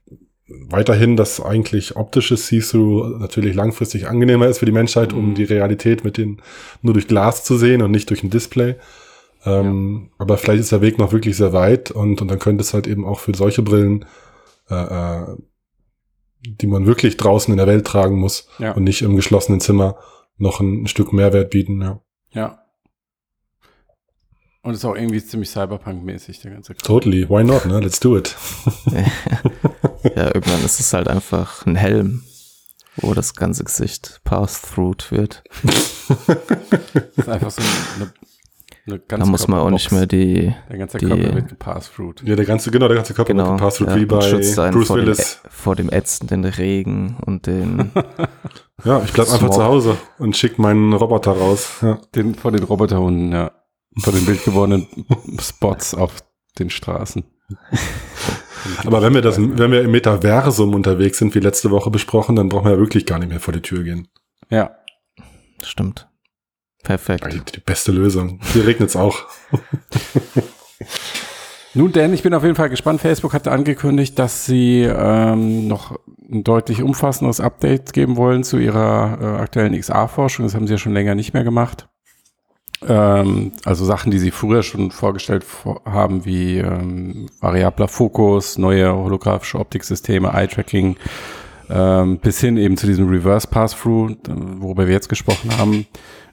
[0.47, 5.36] weiterhin, dass eigentlich optisches See-Through natürlich langfristig angenehmer ist für die Menschheit, um mhm.
[5.36, 6.41] die Realität mit den
[6.82, 8.76] nur durch Glas zu sehen und nicht durch ein Display.
[9.45, 10.15] Ähm, ja.
[10.17, 12.88] Aber vielleicht ist der Weg noch wirklich sehr weit und, und dann könnte es halt
[12.88, 14.03] eben auch für solche Brillen,
[14.69, 15.38] äh, äh,
[16.45, 18.74] die man wirklich draußen in der Welt tragen muss ja.
[18.74, 19.95] und nicht im geschlossenen Zimmer,
[20.38, 21.82] noch ein, ein Stück Mehrwert bieten.
[21.82, 22.01] Ja.
[22.32, 22.62] ja.
[24.64, 26.88] Und ist auch irgendwie ziemlich Cyberpunk-mäßig, der ganze Kram.
[26.88, 27.30] Totally.
[27.30, 27.82] Why not, ne?
[27.82, 28.34] Let's do it.
[30.16, 32.24] ja, irgendwann ist es halt einfach ein Helm,
[32.95, 35.43] wo das ganze Gesicht pass-through wird.
[35.64, 36.18] das
[37.18, 37.61] ist einfach so
[37.97, 38.14] eine,
[38.88, 40.55] eine ganze Da muss man auch nicht mehr die.
[40.70, 42.16] Der ganze die, Körper wird gepass-through.
[42.24, 44.95] Ja, der ganze, genau, der ganze Körper genau, wird gepass-through, ja, wie bei Bruce vor
[44.95, 45.41] Willis.
[45.43, 47.91] Dem, vor dem ätzenden Regen und den.
[48.86, 51.80] ja, ich bleib einfach zu Hause und schick meinen Roboter raus.
[51.82, 51.99] Ja.
[52.16, 53.51] Den, vor den Roboterhunden, ja
[54.00, 54.88] von den bildgewordenen
[55.39, 56.24] Spots auf
[56.60, 57.24] den Straßen.
[58.86, 62.50] Aber wenn wir das, wenn wir im Metaversum unterwegs sind, wie letzte Woche besprochen, dann
[62.50, 64.08] brauchen wir ja wirklich gar nicht mehr vor die Tür gehen.
[64.50, 64.78] Ja.
[65.62, 66.08] Stimmt.
[66.84, 67.32] Perfekt.
[67.32, 68.39] Die, die beste Lösung.
[68.52, 69.26] Hier regnet es auch.
[71.76, 73.02] Nun denn, ich bin auf jeden Fall gespannt.
[73.02, 75.98] Facebook hat angekündigt, dass sie ähm, noch
[76.30, 80.46] ein deutlich umfassenderes Update geben wollen zu ihrer äh, aktuellen XA-Forschung.
[80.46, 81.88] Das haben sie ja schon länger nicht mehr gemacht.
[82.88, 85.46] Ähm, also Sachen, die sie früher schon vorgestellt
[85.86, 90.98] haben, wie ähm, variabler Fokus, neue holographische Optiksysteme, Eye-Tracking,
[91.70, 94.16] ähm, bis hin eben zu diesem Reverse Pass-Through,
[94.58, 95.86] worüber wir jetzt gesprochen haben,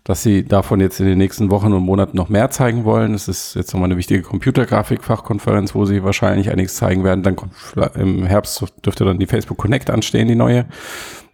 [0.04, 3.14] dass sie davon jetzt in den nächsten Wochen und Monaten noch mehr zeigen wollen.
[3.14, 7.22] Es ist jetzt nochmal eine wichtige Computergrafik-Fachkonferenz, wo sie wahrscheinlich einiges zeigen werden.
[7.22, 7.52] Dann kommt
[7.94, 10.66] im Herbst dürfte dann die Facebook Connect anstehen, die neue.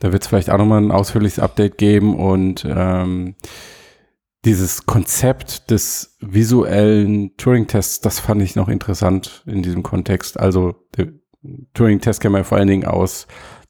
[0.01, 3.35] Da wird es vielleicht auch nochmal ein ausführliches Update geben und ähm,
[4.47, 10.39] dieses Konzept des visuellen Turing-Tests, das fand ich noch interessant in diesem Kontext.
[10.39, 11.09] Also der
[11.75, 13.27] Turing-Test kennen wir vor allen Dingen aus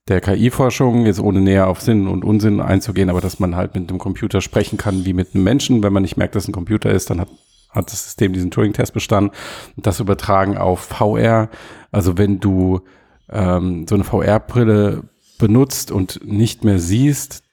[0.07, 3.89] der KI-Forschung, jetzt ohne näher auf Sinn und Unsinn einzugehen, aber dass man halt mit
[3.89, 5.83] einem Computer sprechen kann wie mit einem Menschen.
[5.83, 7.31] Wenn man nicht merkt, dass ein Computer ist, dann hat,
[7.71, 9.35] hat das System diesen Turing-Test bestanden.
[9.77, 11.49] Und das übertragen auf VR.
[11.91, 12.83] Also wenn du
[13.31, 15.05] ähm, so eine VR-Brille
[15.39, 17.46] benutzt und nicht mehr siehst,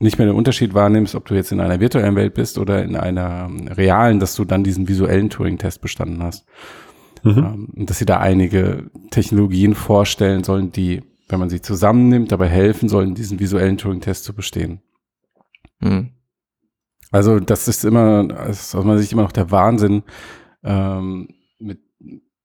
[0.00, 2.96] nicht mehr den Unterschied wahrnimmst, ob du jetzt in einer virtuellen Welt bist oder in
[2.96, 6.46] einer realen, dass du dann diesen visuellen Turing-Test bestanden hast.
[7.22, 7.38] Mhm.
[7.38, 12.48] Ähm, und dass sie da einige Technologien vorstellen sollen, die wenn man sie zusammennimmt, dabei
[12.48, 14.80] helfen sollen, diesen visuellen Turing-Test zu bestehen.
[15.80, 16.10] Mhm.
[17.10, 20.02] Also das ist immer, das ist aus meiner Sicht immer noch der Wahnsinn,
[20.62, 21.28] ähm,
[21.58, 21.80] mit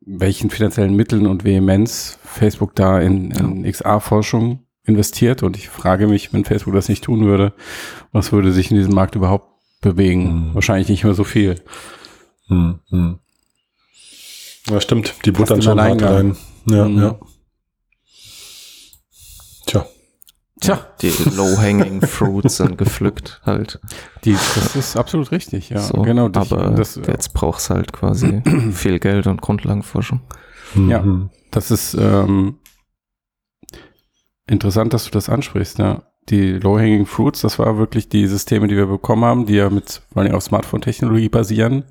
[0.02, 5.44] welchen finanziellen Mitteln und Vehemenz Facebook da in, in XA-Forschung investiert.
[5.44, 7.54] Und ich frage mich, wenn Facebook das nicht tun würde,
[8.12, 9.50] was würde sich in diesem Markt überhaupt
[9.82, 10.50] bewegen?
[10.50, 10.56] Mhm.
[10.56, 11.56] Wahrscheinlich nicht mehr so viel.
[12.48, 13.20] Mhm.
[14.70, 15.14] Ja, stimmt.
[15.26, 16.36] Die buttern schon hart rein.
[16.70, 16.98] Ja, mhm.
[16.98, 17.20] ja.
[19.66, 19.86] Tja.
[20.60, 20.88] Tja.
[21.02, 23.80] Die low-hanging fruits sind gepflückt halt.
[24.24, 25.80] Die, das ist absolut richtig, ja.
[25.80, 26.30] So, genau.
[26.30, 30.22] Das, aber das, jetzt braucht es halt quasi viel Geld und Grundlagenforschung.
[30.88, 31.30] Ja, mhm.
[31.52, 32.58] das ist ähm,
[34.48, 36.04] interessant, dass du das ansprichst, ja.
[36.30, 40.02] Die low-hanging fruits, das war wirklich die Systeme, die wir bekommen haben, die ja mit
[40.12, 41.84] vor allem auf Smartphone-Technologie basieren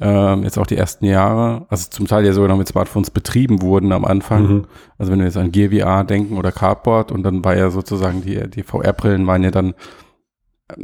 [0.00, 3.62] ähm, jetzt auch die ersten Jahre, also zum Teil ja sogar noch mit Smartphones betrieben
[3.62, 4.42] wurden am Anfang.
[4.42, 4.66] Mhm.
[4.98, 8.22] Also wenn wir jetzt an Gear VR denken oder Cardboard und dann war ja sozusagen
[8.22, 9.74] die, die VR-Brillen waren ja dann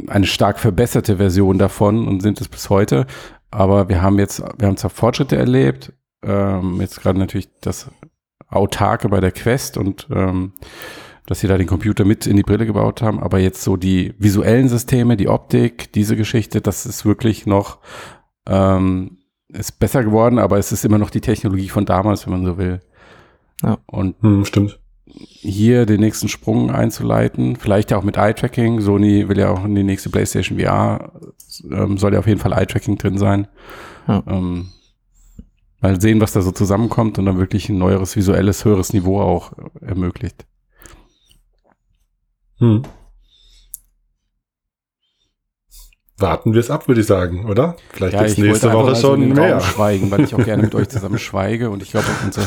[0.07, 3.05] eine stark verbesserte Version davon und sind es bis heute.
[3.49, 5.91] Aber wir haben jetzt, wir haben zwar Fortschritte erlebt,
[6.23, 7.91] ähm, jetzt gerade natürlich das
[8.51, 10.53] Autarke bei der Quest und ähm,
[11.25, 14.13] dass sie da den Computer mit in die Brille gebaut haben, aber jetzt so die
[14.17, 17.79] visuellen Systeme, die Optik, diese Geschichte, das ist wirklich noch
[18.47, 19.17] ähm,
[19.53, 22.57] ist besser geworden, aber es ist immer noch die Technologie von damals, wenn man so
[22.57, 22.79] will.
[23.63, 23.77] Ja.
[23.85, 24.79] Und hm, stimmt.
[25.05, 28.79] Hier den nächsten Sprung einzuleiten, vielleicht auch mit Eye-Tracking.
[28.79, 31.11] Sony will ja auch in die nächste PlayStation VR,
[31.69, 33.47] ähm, soll ja auf jeden Fall Eye-Tracking drin sein.
[34.07, 34.23] Ja.
[34.27, 34.69] Ähm,
[35.81, 39.51] mal sehen, was da so zusammenkommt und dann wirklich ein neueres visuelles, höheres Niveau auch
[39.81, 40.45] ermöglicht.
[42.59, 42.83] Hm.
[46.21, 47.75] warten wir es ab, würde ich sagen, oder?
[47.91, 49.59] Vielleicht ja, gibt es nächste Woche schon so mehr.
[49.59, 52.45] schweigen, weil ich auch gerne mit euch zusammen schweige und ich glaube, unsere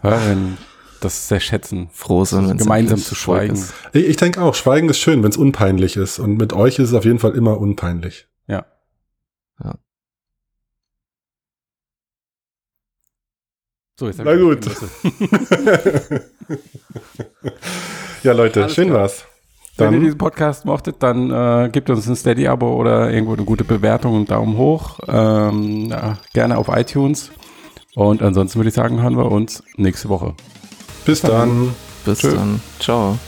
[0.00, 0.56] Hörerinnen
[1.00, 1.88] das sehr schätzen.
[1.92, 3.62] Froh sind, wenn gemeinsam zu schweigen.
[3.92, 6.18] Ich, ich denke auch, Schweigen ist schön, wenn es unpeinlich ist.
[6.18, 8.28] Und mit euch ist es auf jeden Fall immer unpeinlich.
[8.46, 8.66] Ja.
[9.62, 9.74] Ja.
[13.98, 14.64] So, jetzt Na gut.
[18.22, 19.00] ja, Leute, Alles schön klar.
[19.02, 19.24] war's.
[19.76, 23.44] Dann, Wenn ihr diesen Podcast mochtet, dann äh, gebt uns ein Steady-Abo oder irgendwo eine
[23.44, 24.98] gute Bewertung und Daumen hoch.
[25.08, 27.30] Ähm, ja, gerne auf iTunes.
[27.94, 30.34] Und ansonsten würde ich sagen, hören wir uns nächste Woche.
[31.04, 31.30] Bis, Bis dann.
[31.48, 31.74] dann.
[32.04, 32.32] Bis Tschö.
[32.32, 32.60] dann.
[32.80, 33.18] Ciao.